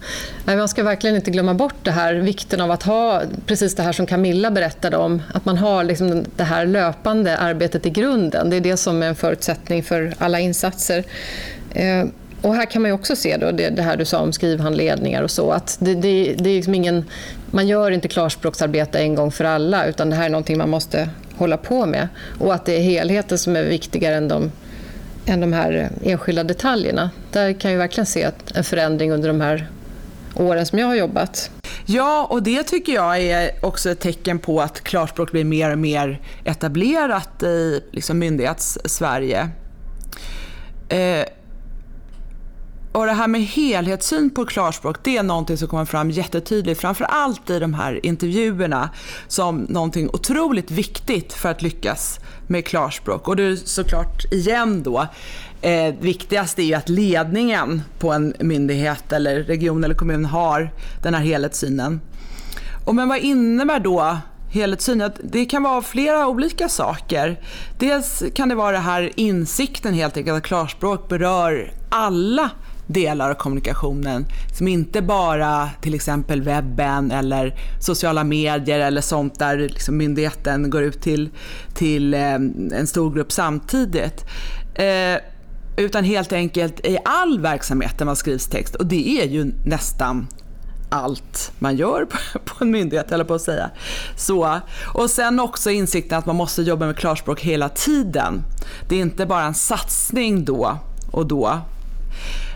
Man 0.46 0.68
ska 0.68 0.82
verkligen 0.82 1.16
inte 1.16 1.30
glömma 1.30 1.54
bort 1.54 1.74
det 1.82 1.90
här, 1.90 2.14
vikten 2.14 2.60
av 2.60 2.70
att 2.70 2.82
ha 2.82 3.22
precis 3.46 3.74
det 3.74 3.82
här 3.82 3.92
som 3.92 4.06
Camilla 4.06 4.50
berättade 4.50 4.96
om. 4.96 5.22
Att 5.34 5.44
man 5.44 5.58
har 5.58 5.84
liksom 5.84 6.24
det 6.36 6.44
här 6.44 6.66
löpande 6.66 7.36
arbetet 7.36 7.86
i 7.86 7.90
grunden. 7.90 8.50
Det 8.50 8.56
är 8.56 8.60
det 8.60 8.76
som 8.76 9.02
är 9.02 9.06
en 9.06 9.16
förutsättning 9.16 9.82
för 9.82 10.14
alla 10.18 10.40
insatser. 10.40 11.04
Eh, 11.70 12.04
och 12.42 12.54
här 12.54 12.66
kan 12.66 12.82
man 12.82 12.92
också 12.92 13.16
se 13.16 13.36
då 13.36 13.50
det, 13.50 13.68
det, 13.68 13.82
här 13.82 13.96
du 13.96 14.04
sa 14.04 14.18
om 14.18 14.32
skrivhandledningar 14.32 15.22
och 15.22 15.30
så. 15.30 15.50
Att 15.50 15.76
det, 15.80 15.94
det, 15.94 16.34
det 16.38 16.50
är 16.50 16.56
liksom 16.56 16.74
ingen, 16.74 17.04
man 17.50 17.68
gör 17.68 17.90
inte 17.90 18.08
klarspråksarbete 18.08 18.98
en 18.98 19.14
gång 19.14 19.32
för 19.32 19.44
alla 19.44 19.86
utan 19.86 20.10
det 20.10 20.16
här 20.16 20.24
är 20.24 20.30
någonting 20.30 20.58
man 20.58 20.70
måste 20.70 21.08
hålla 21.38 21.56
på 21.56 21.86
med. 21.86 22.08
Och 22.38 22.54
att 22.54 22.66
det 22.66 22.76
är 22.76 22.82
helheten 22.82 23.38
som 23.38 23.56
är 23.56 23.62
viktigare 23.62 24.14
än 24.14 24.28
de, 24.28 24.52
än 25.26 25.40
de 25.40 25.52
här 25.52 25.90
enskilda 26.02 26.44
detaljerna. 26.44 27.10
Där 27.32 27.52
kan 27.52 27.70
jag 27.70 27.78
verkligen 27.78 28.06
se 28.06 28.30
en 28.54 28.64
förändring 28.64 29.12
under 29.12 29.28
de 29.28 29.40
här 29.40 29.68
åren 30.34 30.66
som 30.66 30.78
jag 30.78 30.86
har 30.86 30.94
jobbat. 30.94 31.50
Ja, 31.86 32.26
och 32.30 32.42
det 32.42 32.62
tycker 32.62 32.92
jag 32.92 33.20
är 33.20 33.50
också 33.60 33.90
ett 33.90 34.00
tecken 34.00 34.38
på 34.38 34.60
att 34.60 34.80
klarspråk 34.80 35.32
blir 35.32 35.44
mer 35.44 35.72
och 35.72 35.78
mer 35.78 36.20
etablerat 36.44 37.42
i 37.42 37.80
liksom 37.90 38.18
myndighets-Sverige. 38.18 39.48
Eh, 40.88 41.24
och 42.92 43.06
det 43.06 43.12
här 43.12 43.28
med 43.28 43.40
helhetssyn 43.40 44.30
på 44.30 44.46
klarspråk, 44.46 44.96
det 45.04 45.16
är 45.16 45.22
någonting 45.22 45.56
som 45.56 45.68
kommer 45.68 45.84
fram 45.84 46.10
jättetydligt, 46.10 46.80
framför 46.80 47.04
allt 47.04 47.50
i 47.50 47.58
de 47.58 47.74
här 47.74 48.06
intervjuerna, 48.06 48.90
som 49.28 49.58
någonting 49.58 50.08
otroligt 50.12 50.70
viktigt 50.70 51.32
för 51.32 51.48
att 51.48 51.62
lyckas 51.62 52.20
med 52.46 52.66
klarspråk. 52.66 53.28
Och 53.28 53.36
det 53.36 53.42
är 53.42 53.56
såklart, 53.56 54.32
igen 54.32 54.82
då, 54.82 55.06
eh, 55.62 55.94
viktigast 56.00 56.58
är 56.58 56.62
ju 56.62 56.74
att 56.74 56.88
ledningen 56.88 57.82
på 57.98 58.12
en 58.12 58.34
myndighet 58.40 59.12
eller 59.12 59.42
region 59.42 59.84
eller 59.84 59.94
kommun 59.94 60.24
har 60.24 60.70
den 61.02 61.14
här 61.14 61.22
helhetssynen. 61.22 62.00
Och 62.84 62.94
men 62.94 63.08
vad 63.08 63.18
innebär 63.18 63.80
då 63.80 64.18
helhetssyn? 64.50 65.10
Det 65.22 65.44
kan 65.44 65.62
vara 65.62 65.82
flera 65.82 66.26
olika 66.26 66.68
saker. 66.68 67.40
Dels 67.78 68.22
kan 68.34 68.48
det 68.48 68.54
vara 68.54 68.72
den 68.72 68.82
här 68.82 69.10
insikten 69.16 69.94
helt 69.94 70.16
enkelt 70.16 70.36
att 70.36 70.42
klarspråk 70.42 71.08
berör 71.08 71.72
alla 71.90 72.50
delar 72.88 73.30
av 73.30 73.34
kommunikationen 73.34 74.26
som 74.58 74.68
inte 74.68 75.02
bara 75.02 75.70
till 75.80 75.94
exempel 75.94 76.42
webben 76.42 77.10
eller 77.10 77.54
sociala 77.80 78.24
medier 78.24 78.80
eller 78.80 79.00
sånt 79.00 79.38
där 79.38 79.58
liksom 79.58 79.96
myndigheten 79.96 80.70
går 80.70 80.82
ut 80.82 81.02
till, 81.02 81.30
till 81.74 82.14
eh, 82.14 82.34
en 82.72 82.86
stor 82.86 83.14
grupp 83.14 83.32
samtidigt. 83.32 84.24
Eh, 84.74 85.20
utan 85.76 86.04
helt 86.04 86.32
enkelt 86.32 86.86
i 86.86 86.98
all 87.04 87.40
verksamhet 87.40 87.98
där 87.98 88.04
man 88.06 88.16
skrivs 88.16 88.46
text 88.46 88.74
och 88.74 88.86
det 88.86 89.20
är 89.20 89.26
ju 89.26 89.52
nästan 89.64 90.26
allt 90.90 91.52
man 91.58 91.76
gör 91.76 92.04
på 92.44 92.54
en 92.64 92.70
myndighet, 92.70 93.12
eller 93.12 93.24
på 93.24 93.34
att 93.34 93.42
säga. 93.42 93.70
Så, 94.16 94.60
och 94.94 95.10
sen 95.10 95.40
också 95.40 95.70
insikten 95.70 96.18
att 96.18 96.26
man 96.26 96.36
måste 96.36 96.62
jobba 96.62 96.86
med 96.86 96.96
klarspråk 96.96 97.40
hela 97.40 97.68
tiden. 97.68 98.42
Det 98.88 98.96
är 98.96 99.00
inte 99.00 99.26
bara 99.26 99.44
en 99.44 99.54
satsning 99.54 100.44
då 100.44 100.78
och 101.10 101.26
då, 101.26 101.60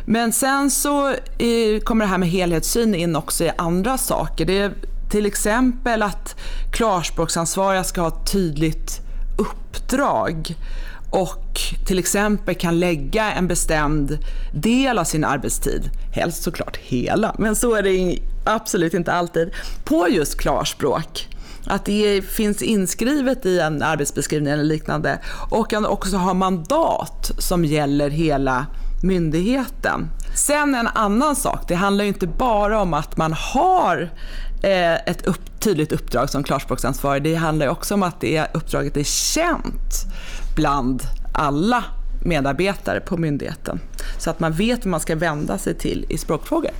men 0.06 0.32
sen 0.32 0.70
så 0.70 1.08
eh, 1.08 1.80
kommer 1.84 2.04
det 2.04 2.10
här 2.10 2.18
med 2.18 2.28
helhetssyn 2.28 2.94
in 2.94 3.16
också 3.16 3.44
i 3.44 3.50
andra 3.58 3.98
saker. 3.98 4.44
Det 4.44 4.58
är 4.58 4.72
till 5.10 5.26
exempel 5.26 6.02
att 6.02 6.36
klarspråksansvariga 6.72 7.84
ska 7.84 8.00
ha 8.00 8.08
ett 8.08 8.32
tydligt 8.32 9.00
uppdrag 9.38 10.56
och 11.10 11.60
till 11.86 11.98
exempel 11.98 12.54
kan 12.54 12.80
lägga 12.80 13.32
en 13.32 13.48
bestämd 13.48 14.18
del 14.54 14.98
av 14.98 15.04
sin 15.04 15.24
arbetstid, 15.24 15.90
helst 16.12 16.42
såklart 16.42 16.76
hela, 16.76 17.34
men 17.38 17.56
så 17.56 17.74
är 17.74 17.82
det 17.82 18.18
absolut 18.44 18.94
inte 18.94 19.12
alltid, 19.12 19.50
på 19.84 20.08
just 20.08 20.38
klarspråk. 20.38 21.28
Att 21.66 21.84
det 21.84 22.22
finns 22.22 22.62
inskrivet 22.62 23.46
i 23.46 23.60
en 23.60 23.82
arbetsbeskrivning 23.82 24.52
eller 24.52 24.64
liknande 24.64 25.18
och 25.50 25.70
kan 25.70 25.86
också 25.86 26.16
ha 26.16 26.34
mandat 26.34 27.32
som 27.38 27.64
gäller 27.64 28.10
hela 28.10 28.66
myndigheten. 29.02 30.10
Sen 30.34 30.74
en 30.74 30.86
annan 30.86 31.36
sak, 31.36 31.68
det 31.68 31.74
handlar 31.74 32.04
ju 32.04 32.08
inte 32.08 32.26
bara 32.26 32.80
om 32.80 32.94
att 32.94 33.16
man 33.16 33.32
har 33.32 34.10
eh, 34.62 34.94
ett 34.94 35.26
upp, 35.26 35.60
tydligt 35.60 35.92
uppdrag 35.92 36.30
som 36.30 36.44
klarspråksansvarig. 36.44 37.22
Det 37.22 37.34
handlar 37.34 37.68
också 37.68 37.94
om 37.94 38.02
att 38.02 38.20
det 38.20 38.46
uppdraget 38.52 38.96
är 38.96 39.04
känt 39.04 39.94
bland 40.56 41.02
alla 41.34 41.84
medarbetare 42.24 43.00
på 43.00 43.16
myndigheten. 43.16 43.80
Så 44.18 44.30
att 44.30 44.40
man 44.40 44.52
vet 44.52 44.78
vad 44.78 44.86
man 44.86 45.00
ska 45.00 45.16
vända 45.16 45.58
sig 45.58 45.74
till 45.74 46.06
i 46.08 46.18
språkfrågor. 46.18 46.70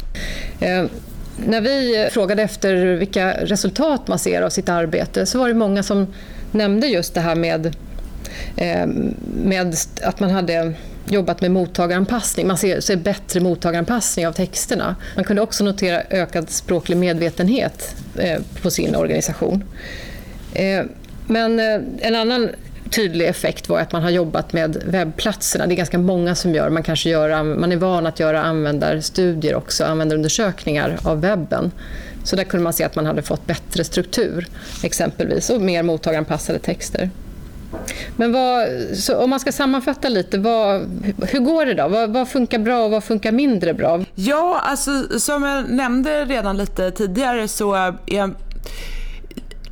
Eh, 0.61 0.85
när 1.47 1.61
vi 1.61 2.09
frågade 2.13 2.43
efter 2.43 2.97
vilka 2.97 3.33
resultat 3.33 4.09
man 4.09 4.19
ser 4.19 4.43
av 4.43 4.51
sitt 4.51 4.69
arbete 4.69 5.27
så 5.27 5.39
var 5.39 5.49
det 5.49 5.55
många 5.55 5.83
som 5.83 6.07
nämnde 6.51 6.87
just 6.87 7.15
det 7.15 7.21
här 7.21 7.35
med, 7.35 7.77
Ehm, 8.57 9.15
med 9.45 9.75
att 10.03 10.21
man 10.21 10.31
hade 10.31 10.75
jobbat 11.09 11.41
med 11.41 11.51
mottagaranpassning. 11.51 12.47
Man 12.47 12.59
ser, 12.59 12.81
ser 12.81 12.97
bättre 12.97 13.41
mottagaranpassning 13.41 14.27
av 14.27 14.33
texterna. 14.33 14.97
Man 15.17 15.25
kunde 15.25 15.43
också 15.43 15.65
notera 15.65 16.03
ökad 16.11 16.51
språklig 16.51 16.97
medvetenhet 16.97 17.97
eh, 18.19 18.41
på 18.63 18.71
sin 18.71 18.97
organisation. 18.97 19.65
Eh, 20.55 20.85
men 21.27 21.61
eh, 21.61 21.81
en 22.01 22.15
annan 22.15 22.51
tydlig 22.91 23.29
effekt 23.29 23.69
var 23.69 23.81
att 23.81 23.93
man 23.93 24.03
har 24.03 24.11
jobbat 24.11 24.53
med 24.53 24.77
webbplatserna. 24.87 25.67
Det 25.67 25.75
är 25.75 25.77
ganska 25.77 25.99
många 25.99 26.35
som 26.35 26.55
gör. 26.55 26.71
Man, 26.71 26.83
kanske 26.83 27.11
gör, 27.11 27.43
man 27.43 27.73
är 27.73 27.77
van 27.77 28.07
att 28.07 28.21
göra 28.21 28.43
användarstudier 28.43 29.55
också, 29.55 29.85
användarundersökningar 29.85 30.99
av 31.03 31.21
webben. 31.21 31.73
Så 32.25 32.37
där 32.37 32.45
kunde 32.45 32.65
man 32.65 32.73
se 32.73 32.85
att 32.85 32.95
man 32.95 33.07
hade 33.07 33.23
fått 33.23 33.47
bättre 33.47 33.85
struktur 33.85 34.47
exempelvis 34.83 35.51
och 35.51 35.61
mer 35.61 35.83
mottagaranpassade 35.83 36.59
texter. 36.59 37.11
Men 38.17 38.33
vad, 38.33 38.69
om 39.17 39.31
man 39.31 39.41
ska 39.41 39.53
sammanfatta 39.53 40.09
lite, 40.09 40.39
vad, 40.39 40.81
hur 41.29 41.39
går 41.39 41.67
det 41.67 41.75
då? 41.75 41.89
Vad, 41.89 42.11
vad, 42.11 42.29
funkar 42.29 42.59
bra 42.59 42.85
och 42.85 42.91
vad 42.91 43.05
funkar 43.05 43.33
mindre 43.33 43.75
bra? 43.75 44.05
Ja, 44.15 44.61
alltså 44.65 45.19
som 45.19 45.43
jag 45.43 45.71
nämnde 45.71 46.25
redan 46.25 46.57
lite 46.57 46.91
tidigare 46.91 47.49
så 47.49 47.75
är 47.75 48.35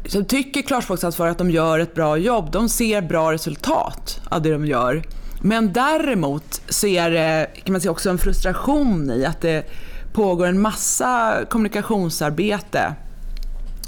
så 0.07 0.25
tycker 0.25 0.63
klarspråksansvariga 0.63 1.33
att 1.33 1.39
de 1.39 1.51
gör 1.51 1.79
ett 1.79 1.95
bra 1.95 2.17
jobb. 2.17 2.51
De 2.53 2.69
ser 2.69 3.03
bra 3.03 3.33
resultat 3.33 4.21
av 4.29 4.43
det 4.43 4.53
de 4.53 4.67
gör. 4.67 5.03
Men 5.43 5.73
däremot 5.73 6.61
så 6.69 6.87
är 6.87 7.11
det 7.11 7.47
kan 7.65 7.73
man 7.73 7.81
säga, 7.81 7.91
också 7.91 8.11
en 8.11 8.19
frustration 8.19 9.11
i 9.11 9.25
att 9.25 9.41
det 9.41 9.65
pågår 10.13 10.47
en 10.47 10.61
massa 10.61 11.35
kommunikationsarbete 11.51 12.95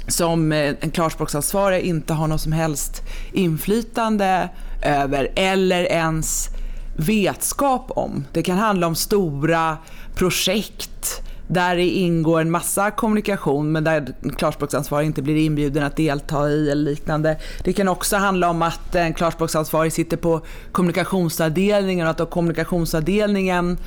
som 0.07 0.51
eh, 0.51 0.73
en 0.79 0.91
klarspråksansvarig 0.91 1.81
inte 1.83 2.13
har 2.13 2.27
något 2.27 2.41
som 2.41 2.51
helst 2.51 3.01
inflytande 3.31 4.49
över 4.81 5.31
eller 5.35 5.83
ens 5.83 6.49
vetskap 6.95 7.91
om. 7.95 8.25
Det 8.33 8.43
kan 8.43 8.57
handla 8.57 8.87
om 8.87 8.95
stora 8.95 9.77
projekt 10.15 11.21
där 11.47 11.75
det 11.75 11.89
ingår 11.89 12.41
en 12.41 12.51
massa 12.51 12.91
kommunikation 12.91 13.71
men 13.71 13.83
där 13.83 14.13
klarspråksansvarig 14.37 15.05
inte 15.05 15.21
blir 15.21 15.35
inbjuden 15.35 15.83
att 15.83 15.95
delta 15.95 16.49
i 16.49 16.69
eller 16.69 16.83
liknande. 16.83 17.37
Det 17.63 17.73
kan 17.73 17.87
också 17.87 18.17
handla 18.17 18.49
om 18.49 18.61
att 18.61 18.95
en 18.95 19.13
klarspråksansvarig 19.13 19.93
sitter 19.93 20.17
på 20.17 20.41
kommunikationsavdelningen 20.71 22.07
och 22.07 22.21
att 22.21 22.29
kommunikationsavdelningen 22.29 23.77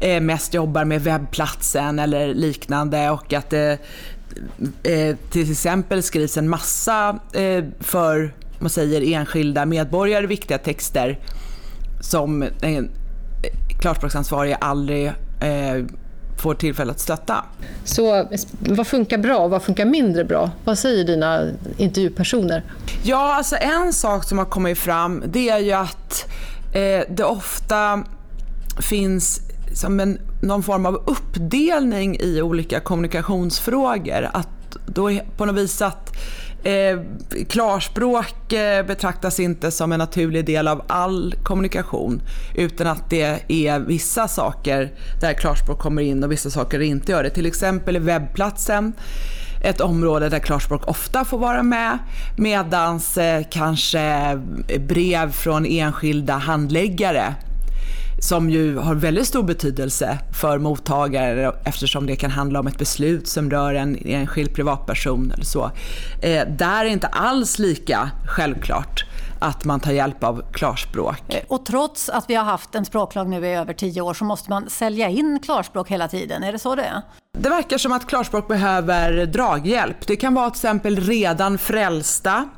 eh, 0.00 0.20
mest 0.20 0.54
jobbar 0.54 0.84
med 0.84 1.02
webbplatsen 1.02 1.98
eller 1.98 2.34
liknande 2.34 3.10
och 3.10 3.32
att 3.32 3.50
det 3.50 3.78
Eh, 4.82 5.16
till 5.30 5.50
exempel 5.52 6.02
skrivs 6.02 6.36
en 6.36 6.48
massa 6.48 7.18
eh, 7.32 7.64
för 7.80 8.34
man 8.58 8.70
säger, 8.70 9.12
enskilda 9.14 9.66
medborgare 9.66 10.26
viktiga 10.26 10.58
texter 10.58 11.18
som 12.00 12.44
en 12.60 12.90
klarspråksansvarig 13.80 14.56
aldrig 14.60 15.06
eh, 15.40 15.84
får 16.38 16.54
tillfälle 16.54 16.90
att 16.90 17.00
stötta. 17.00 17.44
Så 17.84 18.28
vad 18.58 18.86
funkar 18.86 19.18
bra 19.18 19.38
och 19.38 19.50
vad 19.50 19.62
funkar 19.62 19.84
mindre 19.84 20.24
bra? 20.24 20.50
Vad 20.64 20.78
säger 20.78 21.04
dina 21.04 21.48
intervjupersoner? 21.76 22.62
Ja, 23.02 23.34
alltså 23.34 23.56
en 23.56 23.92
sak 23.92 24.24
som 24.24 24.38
har 24.38 24.44
kommit 24.44 24.78
fram 24.78 25.22
det 25.26 25.48
är 25.48 25.58
ju 25.58 25.72
att 25.72 26.26
eh, 26.72 27.02
det 27.08 27.24
ofta 27.24 28.04
finns 28.80 29.40
som 29.72 30.00
en, 30.00 30.18
någon 30.42 30.62
form 30.62 30.86
av 30.86 30.94
uppdelning 30.94 32.16
i 32.20 32.42
olika 32.42 32.80
kommunikationsfrågor. 32.80 34.28
Att 34.32 34.48
då 34.86 35.20
på 35.36 35.44
något 35.44 35.56
vis 35.56 35.82
att 35.82 36.16
eh, 36.62 37.00
klarspråk 37.48 38.52
eh, 38.52 38.86
betraktas 38.86 39.40
inte 39.40 39.70
som 39.70 39.92
en 39.92 39.98
naturlig 39.98 40.46
del 40.46 40.68
av 40.68 40.82
all 40.86 41.34
kommunikation 41.42 42.22
utan 42.54 42.86
att 42.86 43.10
det 43.10 43.42
är 43.48 43.78
vissa 43.78 44.28
saker 44.28 44.92
där 45.20 45.32
klarspråk 45.32 45.78
kommer 45.78 46.02
in 46.02 46.24
och 46.24 46.32
vissa 46.32 46.50
saker 46.50 46.80
inte 46.80 47.12
gör 47.12 47.22
det. 47.22 47.30
Till 47.30 47.46
exempel 47.46 47.98
webbplatsen 47.98 48.92
ett 49.64 49.80
område 49.80 50.28
där 50.28 50.38
klarspråk 50.38 50.88
ofta 50.88 51.24
får 51.24 51.38
vara 51.38 51.62
med 51.62 51.98
medans 52.36 53.18
eh, 53.18 53.42
kanske 53.50 54.36
brev 54.78 55.32
från 55.32 55.66
enskilda 55.66 56.34
handläggare 56.34 57.34
som 58.18 58.50
ju 58.50 58.76
har 58.76 58.94
väldigt 58.94 59.28
stor 59.28 59.42
betydelse 59.42 60.18
för 60.40 60.58
mottagare 60.58 61.52
eftersom 61.64 62.06
det 62.06 62.16
kan 62.16 62.30
handla 62.30 62.60
om 62.60 62.66
ett 62.66 62.78
beslut 62.78 63.28
som 63.28 63.50
rör 63.50 63.74
en 63.74 63.96
enskild 64.06 64.54
privatperson 64.54 65.30
eller 65.34 65.44
så. 65.44 65.70
Eh, 66.22 66.48
där 66.48 66.80
är 66.80 66.84
det 66.84 66.90
inte 66.90 67.06
alls 67.06 67.58
lika 67.58 68.10
självklart 68.26 69.04
att 69.38 69.64
man 69.64 69.80
tar 69.80 69.92
hjälp 69.92 70.24
av 70.24 70.42
klarspråk. 70.52 71.34
Eh, 71.34 71.40
och 71.48 71.66
trots 71.66 72.08
att 72.08 72.30
vi 72.30 72.34
har 72.34 72.44
haft 72.44 72.74
en 72.74 72.84
språklag 72.84 73.28
nu 73.28 73.46
i 73.46 73.54
över 73.54 73.74
tio 73.74 74.00
år 74.00 74.14
så 74.14 74.24
måste 74.24 74.50
man 74.50 74.70
sälja 74.70 75.08
in 75.08 75.40
klarspråk 75.42 75.88
hela 75.88 76.08
tiden. 76.08 76.42
Är 76.42 76.52
det 76.52 76.58
så 76.58 76.74
det 76.74 76.82
är? 76.82 77.02
Det 77.38 77.48
verkar 77.48 77.78
som 77.78 77.92
att 77.92 78.06
klarspråk 78.06 78.48
behöver 78.48 79.26
draghjälp. 79.26 80.06
Det 80.06 80.16
kan 80.16 80.34
vara 80.34 80.50
till 80.50 80.58
exempel 80.58 80.96
redan 80.96 81.58
frälsta 81.58 82.48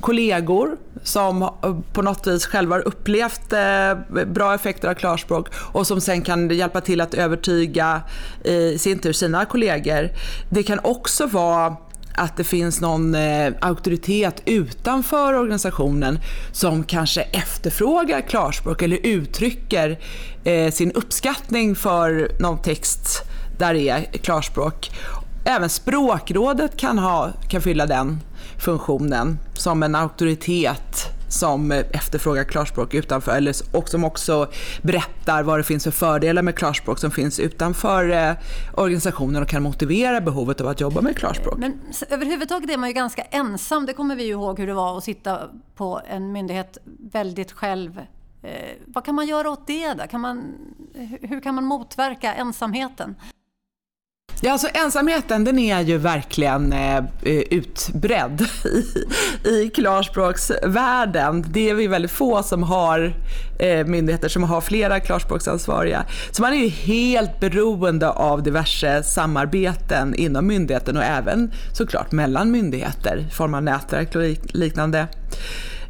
kollegor 0.00 0.76
som 1.02 1.42
eh, 1.42 1.48
på 1.92 2.02
något 2.02 2.26
vis 2.26 2.46
själva 2.46 2.74
har 2.74 2.88
upplevt 2.88 3.52
eh, 3.52 4.24
bra 4.26 4.54
effekter 4.54 4.88
av 4.88 4.94
klarspråk 4.94 5.48
och 5.54 5.86
som 5.86 6.00
sen 6.00 6.22
kan 6.22 6.50
hjälpa 6.50 6.80
till 6.80 7.00
att 7.00 7.14
övertyga 7.14 8.02
i 8.44 8.78
sin 8.78 8.98
tur 8.98 9.12
sina 9.12 9.44
kollegor. 9.44 10.08
Det 10.50 10.62
kan 10.62 10.80
också 10.82 11.26
vara 11.26 11.76
att 12.18 12.36
det 12.36 12.44
finns 12.44 12.80
någon 12.80 13.14
eh, 13.14 13.52
auktoritet 13.60 14.42
utanför 14.44 15.34
organisationen 15.34 16.18
som 16.52 16.84
kanske 16.84 17.22
efterfrågar 17.22 18.20
klarspråk 18.20 18.82
eller 18.82 19.06
uttrycker 19.06 19.98
eh, 20.44 20.70
sin 20.70 20.92
uppskattning 20.92 21.76
för 21.76 22.32
någon 22.40 22.62
text 22.62 23.22
där 23.58 23.74
det 23.74 23.88
är 23.88 24.02
klarspråk. 24.02 24.90
Även 25.44 25.68
språkrådet 25.68 26.76
kan, 26.76 26.98
ha, 26.98 27.32
kan 27.48 27.60
fylla 27.62 27.86
den 27.86 28.20
funktionen 28.58 29.38
som 29.54 29.82
en 29.82 29.94
auktoritet 29.94 31.18
som 31.28 31.72
efterfrågar 31.72 32.44
klarspråk 32.44 32.94
utanför 32.94 33.32
eller, 33.36 33.54
och 33.72 33.88
som 33.88 34.04
också 34.04 34.48
berättar 34.82 35.42
vad 35.42 35.58
det 35.58 35.64
finns 35.64 35.84
för 35.84 35.90
fördelar 35.90 36.42
med 36.42 36.54
klarspråk 36.54 36.98
som 36.98 37.10
finns 37.10 37.40
utanför 37.40 38.10
eh, 38.10 38.32
organisationen 38.74 39.42
och 39.42 39.48
kan 39.48 39.62
motivera 39.62 40.20
behovet 40.20 40.60
av 40.60 40.68
att 40.68 40.80
jobba 40.80 41.00
med 41.00 41.16
klarspråk. 41.16 41.58
Men 41.58 41.80
överhuvudtaget 42.10 42.70
är 42.70 42.76
man 42.76 42.88
ju 42.88 42.94
ganska 42.94 43.22
ensam. 43.22 43.86
Det 43.86 43.92
kommer 43.92 44.16
vi 44.16 44.28
ihåg 44.28 44.58
hur 44.58 44.66
det 44.66 44.74
var 44.74 44.98
att 44.98 45.04
sitta 45.04 45.38
på 45.74 46.00
en 46.08 46.32
myndighet 46.32 46.78
väldigt 47.12 47.52
själv. 47.52 47.98
Eh, 48.42 48.52
vad 48.86 49.04
kan 49.04 49.14
man 49.14 49.26
göra 49.26 49.50
åt 49.50 49.66
det? 49.66 49.94
Då? 49.94 50.04
Kan 50.06 50.20
man, 50.20 50.54
hur 51.20 51.40
kan 51.40 51.54
man 51.54 51.64
motverka 51.64 52.34
ensamheten? 52.34 53.16
Ja, 54.40 54.52
alltså 54.52 54.68
ensamheten 54.74 55.44
den 55.44 55.58
är 55.58 55.80
ju 55.80 55.98
verkligen 55.98 56.72
eh, 56.72 56.96
eh 56.96 57.42
utbredd 57.50 58.40
i, 59.44 59.48
i 59.48 59.70
klarspråksvärlden. 59.74 61.44
Det 61.48 61.70
är 61.70 61.74
vi 61.74 61.86
väldigt 61.86 62.10
få 62.10 62.42
som 62.42 62.62
har 62.62 63.14
eh, 63.58 63.86
myndigheter 63.86 64.28
som 64.28 64.42
har 64.42 64.60
flera 64.60 65.00
klarspråksansvariga. 65.00 66.04
Så 66.30 66.42
man 66.42 66.52
är 66.52 66.56
ju 66.56 66.68
helt 66.68 67.40
beroende 67.40 68.10
av 68.10 68.42
diverse 68.42 69.02
samarbeten 69.02 70.14
inom 70.14 70.46
myndigheten 70.46 70.96
och 70.96 71.04
även 71.04 71.52
såklart 71.72 72.12
mellan 72.12 72.50
myndigheter 72.50 73.26
i 73.30 73.34
form 73.34 73.54
av 73.54 73.62
nätverk 73.62 74.16
och 74.16 74.22
liknande. 74.54 74.98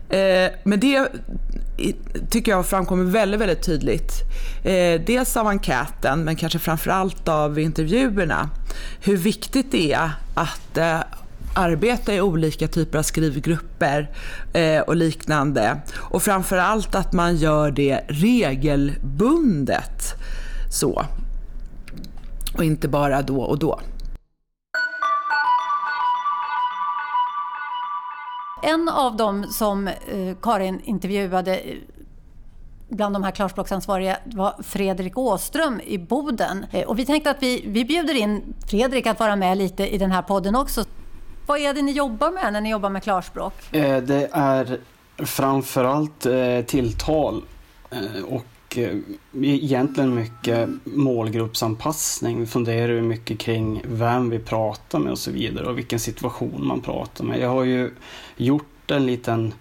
Eh, 0.08 0.50
men 0.64 0.80
det 0.80 1.08
tycker 2.30 2.52
jag 2.52 2.66
framkommer 2.66 3.04
väldigt, 3.04 3.40
väldigt 3.40 3.62
tydligt. 3.62 4.12
Eh, 4.64 5.00
dels 5.06 5.36
av 5.36 5.46
enkäten, 5.46 6.24
men 6.24 6.36
kanske 6.36 6.58
framförallt 6.58 7.28
av 7.28 7.58
intervjuerna. 7.58 8.50
Hur 9.00 9.16
viktigt 9.16 9.72
det 9.72 9.92
är 9.92 10.10
att 10.34 10.78
eh, 10.78 11.00
arbeta 11.54 12.14
i 12.14 12.20
olika 12.20 12.68
typer 12.68 12.98
av 12.98 13.02
skrivgrupper 13.02 14.10
eh, 14.52 14.80
och 14.80 14.96
liknande. 14.96 15.80
Och 15.94 16.22
framförallt 16.22 16.94
att 16.94 17.12
man 17.12 17.36
gör 17.36 17.70
det 17.70 18.00
regelbundet. 18.08 20.14
Så. 20.70 21.06
Och 22.54 22.64
inte 22.64 22.88
bara 22.88 23.22
då 23.22 23.40
och 23.40 23.58
då. 23.58 23.80
En 28.68 28.88
av 28.88 29.16
dem 29.16 29.44
som 29.44 29.88
eh, 29.88 29.94
Karin 30.42 30.80
intervjuade 30.84 31.56
eh, 31.58 31.76
bland 32.88 33.14
de 33.14 33.24
här 33.24 33.30
klarspråksansvariga 33.30 34.16
var 34.24 34.62
Fredrik 34.62 35.18
Åström 35.18 35.80
i 35.80 35.98
Boden. 35.98 36.66
Eh, 36.72 36.88
och 36.88 36.98
vi 36.98 37.06
tänkte 37.06 37.30
att 37.30 37.42
vi, 37.42 37.64
vi 37.66 37.84
bjuder 37.84 38.14
in 38.14 38.54
Fredrik 38.66 39.06
att 39.06 39.20
vara 39.20 39.36
med 39.36 39.58
lite 39.58 39.94
i 39.94 39.98
den 39.98 40.12
här 40.12 40.22
podden 40.22 40.56
också. 40.56 40.84
Vad 41.46 41.58
är 41.58 41.74
det 41.74 41.82
ni 41.82 41.92
jobbar 41.92 42.30
med 42.30 42.52
när 42.52 42.60
ni 42.60 42.70
jobbar 42.70 42.90
med 42.90 43.02
klarspråk? 43.02 43.54
Det 43.70 44.28
är 44.32 44.78
framförallt 45.16 46.26
tilltal 46.66 47.42
och 48.28 48.44
Eh, 48.76 48.96
egentligen 49.42 50.14
mycket 50.14 50.68
målgruppsanpassning. 50.84 52.40
Vi 52.40 52.46
funderar 52.46 52.92
ju 52.92 53.02
mycket 53.02 53.38
kring 53.38 53.82
vem 53.84 54.30
vi 54.30 54.38
pratar 54.38 54.98
med 54.98 55.12
och 55.12 55.18
så 55.18 55.30
vidare 55.30 55.66
och 55.66 55.78
vilken 55.78 56.00
situation 56.00 56.66
man 56.66 56.80
pratar 56.80 57.24
med. 57.24 57.40
Jag 57.40 57.48
har 57.48 57.64
ju 57.64 57.90
gjort 58.36 58.90
en 58.90 59.06
liten 59.06 59.54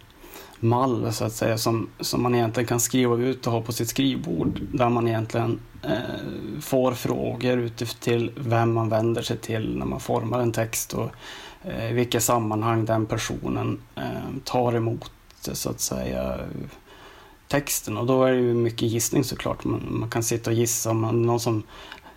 mall 0.59 1.13
så 1.13 1.25
att 1.25 1.33
säga 1.33 1.57
som, 1.57 1.89
som 1.99 2.23
man 2.23 2.35
egentligen 2.35 2.67
kan 2.67 2.79
skriva 2.79 3.15
ut 3.15 3.47
och 3.47 3.53
ha 3.53 3.61
på 3.61 3.71
sitt 3.71 3.89
skrivbord 3.89 4.61
där 4.73 4.89
man 4.89 5.07
egentligen 5.07 5.59
eh, 5.83 6.61
får 6.61 6.91
frågor 6.91 7.57
utifrån 7.57 8.29
vem 8.35 8.73
man 8.73 8.89
vänder 8.89 9.21
sig 9.21 9.37
till 9.37 9.77
när 9.77 9.85
man 9.85 9.99
formar 9.99 10.39
en 10.39 10.51
text 10.51 10.93
och 10.93 11.09
eh, 11.63 11.93
vilka 11.93 12.19
sammanhang 12.19 12.85
den 12.85 13.05
personen 13.05 13.79
eh, 13.95 14.03
tar 14.43 14.75
emot 14.75 15.11
så 15.53 15.69
att 15.69 15.79
säga 15.79 16.39
texten 17.47 17.97
och 17.97 18.05
då 18.05 18.23
är 18.23 18.31
det 18.31 18.37
ju 18.37 18.53
mycket 18.53 18.81
gissning 18.81 19.23
såklart. 19.23 19.63
Man, 19.63 19.87
man 19.89 20.09
kan 20.09 20.23
sitta 20.23 20.49
och 20.49 20.55
gissa 20.55 20.89
om 20.89 20.99
man, 20.99 21.21
någon 21.21 21.39
som 21.39 21.63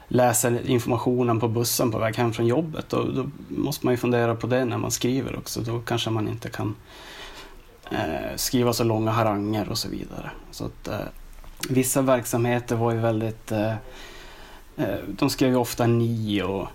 läser 0.09 0.71
informationen 0.71 1.41
på 1.41 1.49
bussen 1.49 1.91
på 1.91 1.99
väg 1.99 2.17
hem 2.17 2.33
från 2.33 2.47
jobbet. 2.47 2.93
Och 2.93 3.15
då 3.15 3.31
måste 3.49 3.87
man 3.87 3.93
ju 3.95 3.99
fundera 3.99 4.35
på 4.35 4.47
det 4.47 4.65
när 4.65 4.79
man 4.79 4.91
skriver 4.91 5.39
också. 5.39 5.61
Då 5.61 5.81
kanske 5.81 6.11
man 6.11 6.29
inte 6.29 6.51
kan 6.51 6.77
eh, 7.91 8.37
skriva 8.37 8.73
så 8.73 8.85
långa 8.85 9.11
haranger 9.11 9.69
och 9.69 9.79
så 9.79 9.89
vidare. 9.89 10.31
Så 10.51 10.65
att, 10.65 10.89
eh, 10.89 10.99
vissa 11.69 12.03
verksamheter 12.03 12.77
var 12.77 12.93
ju 12.93 12.99
väldigt... 12.99 13.53
Eh, 13.53 13.75
eh 14.77 14.99
de 15.09 15.31
skrev 15.31 15.51
ju 15.51 15.57
ofta 15.57 15.87
ni 15.87 16.43
och 16.43 16.69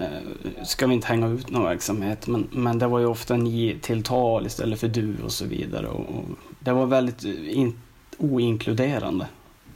eh, 0.00 0.64
ska 0.64 0.86
vi 0.86 0.94
inte 0.94 1.06
hänga 1.06 1.26
ut 1.26 1.50
någon 1.50 1.64
verksamhet. 1.64 2.26
Men, 2.26 2.48
men 2.50 2.78
det 2.78 2.86
var 2.86 2.98
ju 2.98 3.06
ofta 3.06 3.36
ni 3.36 3.78
tilltal 3.82 4.46
istället 4.46 4.80
för 4.80 4.88
du 4.88 5.16
och 5.24 5.32
så 5.32 5.44
vidare. 5.44 5.86
Och, 5.88 6.00
och 6.00 6.24
det 6.64 6.72
var 6.72 6.86
väldigt 6.86 7.24
in, 7.24 7.74
oinkluderande. 8.18 9.26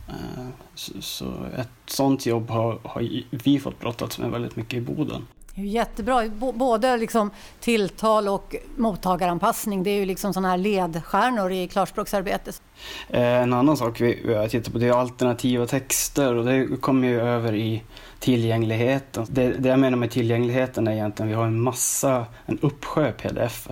Eh, 0.09 0.46
så, 0.74 0.92
så 1.01 1.24
ett 1.57 1.68
sånt 1.87 2.27
jobb 2.27 2.51
har, 2.51 2.79
har 2.83 3.09
vi 3.31 3.61
fått 3.61 3.81
brottas 3.81 4.18
med 4.18 4.31
väldigt 4.31 4.57
mycket 4.57 4.74
i 4.74 4.81
Boden. 4.81 5.27
Jättebra. 5.55 6.29
både 6.55 6.96
liksom 6.96 7.31
tilltal 7.61 8.29
och 8.29 8.57
mottagaranpassning. 8.77 9.83
Det 9.83 9.90
är 9.90 9.98
ju 9.98 10.05
liksom 10.05 10.35
sådana 10.35 10.48
här 10.48 10.59
ledstjärnor 10.59 11.53
i 11.53 11.68
klarspråksarbetet. 11.68 12.62
Eh, 13.09 13.42
en 13.42 13.53
annan 13.53 13.77
sak 13.77 14.01
vi 14.01 14.35
har 14.35 14.48
tittat 14.48 14.72
på 14.72 14.79
det 14.79 14.87
är 14.87 14.92
alternativa 14.92 15.66
texter 15.66 16.35
och 16.35 16.44
det 16.44 16.81
kommer 16.81 17.09
ju 17.09 17.20
över 17.20 17.55
i 17.55 17.83
tillgängligheten. 18.18 19.27
Det, 19.29 19.48
det 19.48 19.68
jag 19.68 19.79
menar 19.79 19.98
med 19.98 20.11
tillgängligheten 20.11 20.88
är 20.88 20.92
egentligen 20.92 21.29
att 21.29 21.33
vi 21.33 21.37
har 21.37 21.46
en 21.46 21.61
massa, 21.61 22.27
en 22.46 22.59
uppsjö 22.59 23.12
pdf 23.12 23.68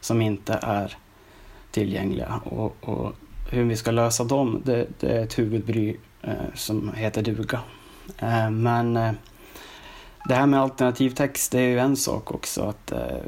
som 0.00 0.22
inte 0.22 0.58
är 0.62 0.96
tillgängliga. 1.76 2.40
Och, 2.44 2.76
och 2.80 3.12
hur 3.50 3.64
vi 3.64 3.76
ska 3.76 3.90
lösa 3.90 4.24
dem, 4.24 4.62
det, 4.64 4.86
det 5.00 5.08
är 5.08 5.22
ett 5.22 5.38
huvudbry 5.38 5.96
eh, 6.22 6.32
som 6.54 6.92
heter 6.94 7.22
duga. 7.22 7.60
Eh, 8.18 8.50
men 8.50 8.96
eh, 8.96 9.12
det 10.28 10.34
här 10.34 10.46
med 10.46 10.60
alternativ 10.60 11.10
text, 11.10 11.52
det 11.52 11.60
är 11.60 11.68
ju 11.68 11.78
en 11.78 11.96
sak 11.96 12.34
också. 12.34 12.62
Att, 12.62 12.92
eh, 12.92 13.18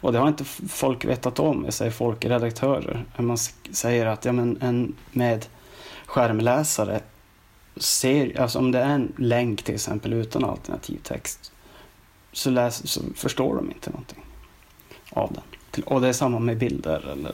och 0.00 0.12
det 0.12 0.18
har 0.18 0.28
inte 0.28 0.44
folk 0.68 1.04
vetat 1.04 1.38
om, 1.38 1.64
jag 1.64 1.74
säger 1.74 1.90
folk, 1.90 2.24
redaktörer. 2.24 3.04
Man 3.16 3.38
säger 3.70 4.06
att 4.06 4.24
ja, 4.24 4.32
men 4.32 4.58
en 4.62 4.94
med 5.12 5.46
skärmläsare 6.06 7.00
ser, 7.76 8.40
alltså 8.40 8.58
om 8.58 8.72
det 8.72 8.78
är 8.78 8.88
en 8.88 9.12
länk 9.16 9.62
till 9.62 9.74
exempel 9.74 10.12
utan 10.12 10.44
alternativ 10.44 10.98
text 11.02 11.52
så, 12.32 12.50
läs, 12.50 12.88
så 12.88 13.00
förstår 13.14 13.56
de 13.56 13.70
inte 13.70 13.90
någonting 13.90 14.24
av 15.10 15.32
den. 15.32 15.84
Och 15.84 16.00
det 16.00 16.08
är 16.08 16.12
samma 16.12 16.38
med 16.38 16.58
bilder. 16.58 17.08
Eller, 17.12 17.32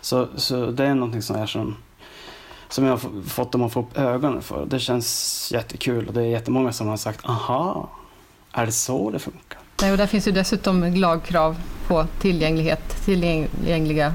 så, 0.00 0.28
så 0.36 0.66
det 0.66 0.84
är 0.84 0.94
någonting 0.94 1.22
som 1.22 1.36
är 1.36 1.46
som 1.46 1.76
som 2.68 2.84
jag 2.84 2.92
har 2.92 3.22
fått 3.22 3.52
dem 3.52 3.62
att 3.62 3.72
få 3.72 3.80
upp 3.80 3.98
ögonen 3.98 4.42
för. 4.42 4.66
Det 4.66 4.78
känns 4.78 5.50
jättekul 5.52 6.08
och 6.08 6.14
det 6.14 6.20
är 6.20 6.26
jättemånga 6.26 6.72
som 6.72 6.88
har 6.88 6.96
sagt 6.96 7.24
aha, 7.24 7.90
är 8.52 8.66
det 8.66 8.72
så 8.72 9.10
det 9.10 9.18
funkar? 9.18 9.60
Nej, 9.82 9.92
och 9.92 9.98
där 9.98 10.06
finns 10.06 10.28
ju 10.28 10.32
dessutom 10.32 10.94
lagkrav 10.94 11.56
på 11.88 12.06
tillgänglighet, 12.20 13.04
tillgängliga 13.04 14.14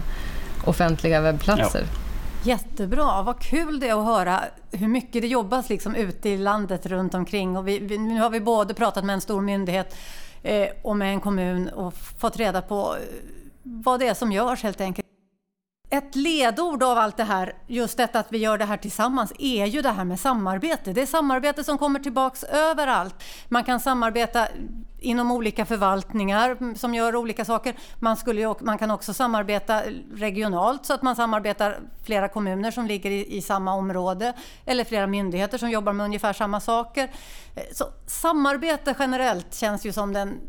offentliga 0.66 1.22
webbplatser. 1.22 1.84
Ja. 1.92 2.00
Jättebra, 2.46 3.22
vad 3.22 3.40
kul 3.40 3.80
det 3.80 3.90
är 3.90 4.00
att 4.00 4.06
höra 4.06 4.42
hur 4.72 4.88
mycket 4.88 5.22
det 5.22 5.28
jobbas 5.28 5.70
liksom 5.70 5.96
ute 5.96 6.30
i 6.30 6.38
landet 6.38 6.86
runt 6.86 7.14
omkring. 7.14 7.58
Och 7.58 7.68
vi, 7.68 7.80
vi, 7.80 7.98
nu 7.98 8.20
har 8.20 8.30
vi 8.30 8.40
både 8.40 8.74
pratat 8.74 9.06
med 9.06 9.14
en 9.14 9.22
stor 9.22 9.42
myndighet 9.42 9.96
eh, 10.44 10.68
och 10.82 10.98
med 10.98 11.10
en 11.10 11.22
kommun 11.22 11.70
och 11.70 11.94
fått 11.94 12.38
reda 12.38 12.62
på 12.62 12.96
eh, 12.96 13.02
vad 13.64 14.00
det 14.00 14.08
är 14.08 14.14
som 14.14 14.32
görs 14.32 14.64
helt 14.64 14.82
enkelt. 14.82 15.08
Ett 15.90 16.16
ledord 16.16 16.84
av 16.84 16.98
allt 16.98 17.18
det 17.18 17.24
här, 17.24 17.54
just 17.68 17.98
detta 17.98 18.20
att 18.20 18.32
vi 18.32 18.38
gör 18.38 18.58
det 18.58 18.66
här 18.66 18.78
tillsammans, 18.78 19.34
är 19.40 19.66
ju 19.66 19.82
det 19.82 19.90
här 19.90 20.04
med 20.04 20.20
samarbete. 20.20 20.94
Det 20.94 21.02
är 21.02 21.06
samarbete 21.06 21.64
som 21.64 21.78
kommer 21.78 22.00
tillbaks 22.00 22.44
överallt. 22.44 23.24
Man 23.50 23.64
kan 23.64 23.80
samarbeta 23.80 24.48
inom 25.00 25.32
olika 25.32 25.66
förvaltningar 25.66 26.76
som 26.76 26.96
gör 26.96 27.16
olika 27.16 27.46
saker. 27.46 27.76
Man, 28.00 28.18
skulle, 28.18 28.56
man 28.60 28.78
kan 28.78 28.92
också 28.92 29.14
samarbeta 29.14 29.82
regionalt 30.14 30.86
så 30.86 30.94
att 30.94 31.02
man 31.02 31.16
samarbetar 31.16 31.80
flera 32.04 32.28
kommuner 32.28 32.72
som 32.72 32.86
ligger 32.86 33.12
i, 33.12 33.38
i 33.38 33.42
samma 33.42 33.74
område 33.74 34.34
eller 34.66 34.84
flera 34.84 35.08
myndigheter 35.08 35.58
som 35.58 35.70
jobbar 35.70 35.94
med 35.94 36.04
ungefär 36.04 36.34
samma 36.34 36.60
saker. 36.60 37.12
Så 37.72 37.86
samarbete 38.06 38.96
generellt 39.00 39.56
känns 39.56 39.86
ju 39.86 39.94
som 39.94 40.14
den, 40.14 40.40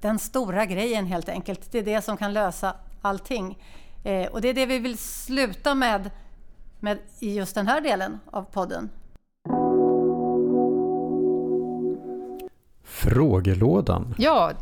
den 0.00 0.18
stora 0.18 0.66
grejen 0.66 1.06
helt 1.06 1.28
enkelt. 1.28 1.72
Det 1.72 1.78
är 1.78 1.82
det 1.82 2.02
som 2.02 2.16
kan 2.16 2.32
lösa 2.32 2.74
allting. 3.02 3.58
Eh, 4.04 4.26
och 4.26 4.40
det 4.40 4.48
är 4.48 4.54
det 4.54 4.66
vi 4.66 4.78
vill 4.78 4.98
sluta 4.98 5.74
med, 5.74 6.10
med 6.80 6.98
i 7.18 7.34
just 7.34 7.54
den 7.54 7.66
här 7.66 7.80
delen 7.80 8.20
av 8.30 8.42
podden. 8.42 8.90
Frågelådan. 12.84 14.14
Ja, 14.18 14.52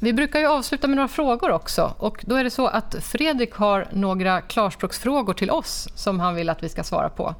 vi 0.00 0.12
brukar 0.12 0.40
ju 0.40 0.46
avsluta 0.46 0.86
med 0.86 0.96
några 0.96 1.08
frågor 1.08 1.50
också. 1.50 1.94
Och 1.98 2.24
då 2.26 2.34
är 2.36 2.44
det 2.44 2.50
så 2.50 2.66
att 2.66 2.94
Fredrik 3.00 3.52
har 3.52 3.88
några 3.92 4.40
klarspråksfrågor 4.40 5.34
till 5.34 5.50
oss 5.50 5.88
som 5.94 6.20
han 6.20 6.34
vill 6.34 6.48
att 6.48 6.62
vi 6.62 6.68
ska 6.68 6.84
svara 6.84 7.08
på. 7.08 7.34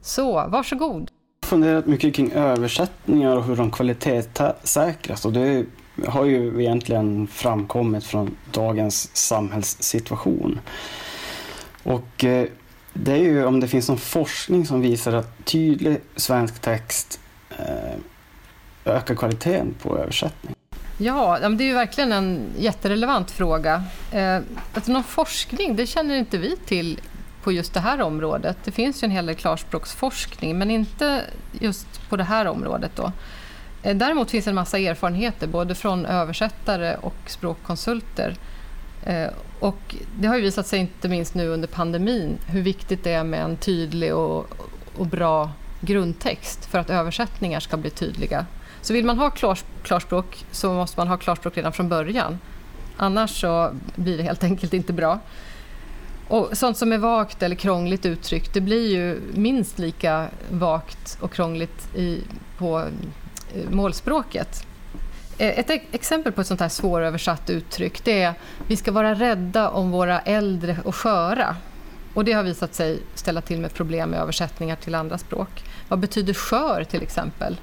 Så 0.00 0.32
varsågod. 0.48 1.10
Jag 1.40 1.46
har 1.46 1.48
funderat 1.48 1.86
mycket 1.86 2.14
kring 2.14 2.32
översättningar 2.32 3.36
och 3.36 3.44
hur 3.44 3.56
de 3.56 3.70
kvalitetssäkras. 3.70 5.24
Och 5.24 5.32
det 5.32 5.64
har 6.06 6.24
ju 6.24 6.60
egentligen 6.60 7.26
framkommit 7.26 8.04
från 8.04 8.36
dagens 8.50 9.16
samhällssituation. 9.16 10.60
Och 11.82 12.24
eh, 12.24 12.46
det 12.92 13.12
är 13.12 13.22
ju 13.22 13.44
om 13.44 13.60
det 13.60 13.68
finns 13.68 13.88
någon 13.88 13.98
forskning 13.98 14.66
som 14.66 14.80
visar 14.80 15.12
att 15.12 15.44
tydlig 15.44 16.00
svensk 16.16 16.60
text 16.60 17.20
eh, 17.50 17.98
ökar 18.84 19.14
kvaliteten 19.14 19.74
på 19.82 19.98
översättning. 19.98 20.54
Ja, 20.98 21.38
det 21.38 21.64
är 21.64 21.68
ju 21.68 21.74
verkligen 21.74 22.12
en 22.12 22.40
jätterelevant 22.58 23.30
fråga. 23.30 23.84
Eh, 24.12 24.38
alltså 24.74 24.92
någon 24.92 25.04
forskning, 25.04 25.76
det 25.76 25.86
känner 25.86 26.14
inte 26.14 26.38
vi 26.38 26.56
till 26.56 27.00
på 27.42 27.52
just 27.52 27.74
det 27.74 27.80
här 27.80 28.00
området. 28.00 28.56
Det 28.64 28.70
finns 28.70 29.02
ju 29.02 29.04
en 29.04 29.10
hel 29.10 29.26
del 29.26 29.34
klarspråksforskning, 29.34 30.58
men 30.58 30.70
inte 30.70 31.24
just 31.60 32.08
på 32.08 32.16
det 32.16 32.24
här 32.24 32.46
området. 32.46 32.90
Då. 32.94 33.12
Eh, 33.82 33.96
däremot 33.96 34.30
finns 34.30 34.46
en 34.46 34.54
massa 34.54 34.78
erfarenheter 34.78 35.46
både 35.46 35.74
från 35.74 36.06
översättare 36.06 36.96
och 37.00 37.14
språkkonsulter. 37.26 38.36
Eh, 39.04 39.28
och 39.60 39.94
det 40.18 40.28
har 40.28 40.36
ju 40.36 40.42
visat 40.42 40.66
sig, 40.66 40.78
inte 40.78 41.08
minst 41.08 41.34
nu 41.34 41.48
under 41.48 41.68
pandemin, 41.68 42.38
hur 42.46 42.62
viktigt 42.62 43.04
det 43.04 43.12
är 43.12 43.24
med 43.24 43.40
en 43.40 43.56
tydlig 43.56 44.14
och, 44.14 44.46
och 44.96 45.06
bra 45.06 45.50
grundtext 45.80 46.66
för 46.66 46.78
att 46.78 46.90
översättningar 46.90 47.60
ska 47.60 47.76
bli 47.76 47.90
tydliga. 47.90 48.46
Så 48.82 48.92
vill 48.92 49.04
man 49.04 49.18
ha 49.18 49.30
klars, 49.30 49.64
klarspråk 49.82 50.44
så 50.50 50.72
måste 50.72 51.00
man 51.00 51.08
ha 51.08 51.16
klarspråk 51.16 51.56
redan 51.56 51.72
från 51.72 51.88
början. 51.88 52.38
Annars 52.96 53.40
så 53.40 53.70
blir 53.96 54.16
det 54.16 54.22
helt 54.22 54.44
enkelt 54.44 54.74
inte 54.74 54.92
bra. 54.92 55.18
Och 56.28 56.48
sånt 56.52 56.76
som 56.76 56.92
är 56.92 56.98
vagt 56.98 57.42
eller 57.42 57.56
krångligt 57.56 58.06
uttryckt, 58.06 58.54
det 58.54 58.60
blir 58.60 58.90
ju 58.92 59.20
minst 59.34 59.78
lika 59.78 60.26
vagt 60.50 61.18
och 61.20 61.32
krångligt 61.32 61.96
i, 61.96 62.20
på 62.58 62.84
Eh, 63.54 63.70
målspråket. 63.70 64.66
Eh, 65.38 65.58
ett 65.58 65.70
exempel 65.92 66.32
på 66.32 66.40
ett 66.40 66.46
sånt 66.46 66.60
här 66.60 66.68
svåröversatt 66.68 67.50
uttryck 67.50 68.04
det 68.04 68.22
är 68.22 68.34
vi 68.68 68.76
ska 68.76 68.92
vara 68.92 69.14
rädda 69.14 69.68
om 69.68 69.90
våra 69.90 70.20
äldre 70.20 70.76
och 70.84 70.94
sköra. 70.94 71.56
Och 72.14 72.24
det 72.24 72.32
har 72.32 72.42
visat 72.42 72.74
sig 72.74 73.02
ställa 73.14 73.40
till 73.40 73.60
med 73.60 73.74
problem 73.74 74.10
med 74.10 74.20
översättningar 74.20 74.76
till 74.76 74.94
andra 74.94 75.18
språk. 75.18 75.64
Vad 75.88 75.98
betyder 75.98 76.34
skör 76.34 76.84
till 76.84 77.02
exempel? 77.02 77.60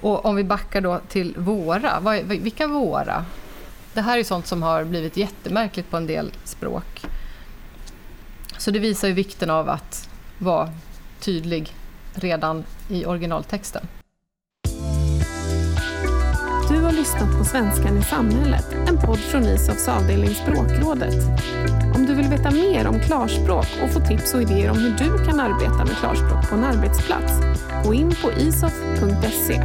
Och 0.00 0.24
om 0.24 0.36
vi 0.36 0.44
backar 0.44 0.80
då 0.80 1.00
till 1.08 1.34
våra, 1.38 2.00
vad, 2.00 2.16
vilka 2.24 2.66
våra? 2.66 3.24
Det 3.94 4.00
här 4.00 4.18
är 4.18 4.24
sånt 4.24 4.46
som 4.46 4.62
har 4.62 4.84
blivit 4.84 5.16
jättemärkligt 5.16 5.90
på 5.90 5.96
en 5.96 6.06
del 6.06 6.32
språk. 6.44 7.06
Så 8.58 8.70
det 8.70 8.78
visar 8.78 9.08
ju 9.08 9.14
vikten 9.14 9.50
av 9.50 9.68
att 9.68 10.08
vara 10.38 10.72
tydlig 11.20 11.74
redan 12.14 12.64
i 12.88 13.06
originaltexten. 13.06 13.88
Lyssnat 17.08 17.38
på 17.38 17.44
Svenskan 17.44 17.98
i 17.98 18.02
samhället, 18.02 18.66
en 18.88 18.98
podd 18.98 19.18
från 19.18 19.42
ISOFs 19.42 19.88
avdelning 19.88 20.34
Språkrådet. 20.34 21.14
Om 21.94 22.06
du 22.06 22.14
vill 22.14 22.28
veta 22.28 22.50
mer 22.50 22.86
om 22.86 23.00
klarspråk 23.00 23.66
och 23.82 23.90
få 23.90 24.00
tips 24.00 24.34
och 24.34 24.42
idéer 24.42 24.70
om 24.70 24.78
hur 24.78 24.90
du 24.90 25.24
kan 25.24 25.40
arbeta 25.40 25.84
med 25.84 25.96
klarspråk 26.00 26.48
på 26.48 26.54
en 26.54 26.64
arbetsplats, 26.64 27.32
gå 27.84 27.94
in 27.94 28.14
på 28.22 28.32
isof.se. 28.32 29.62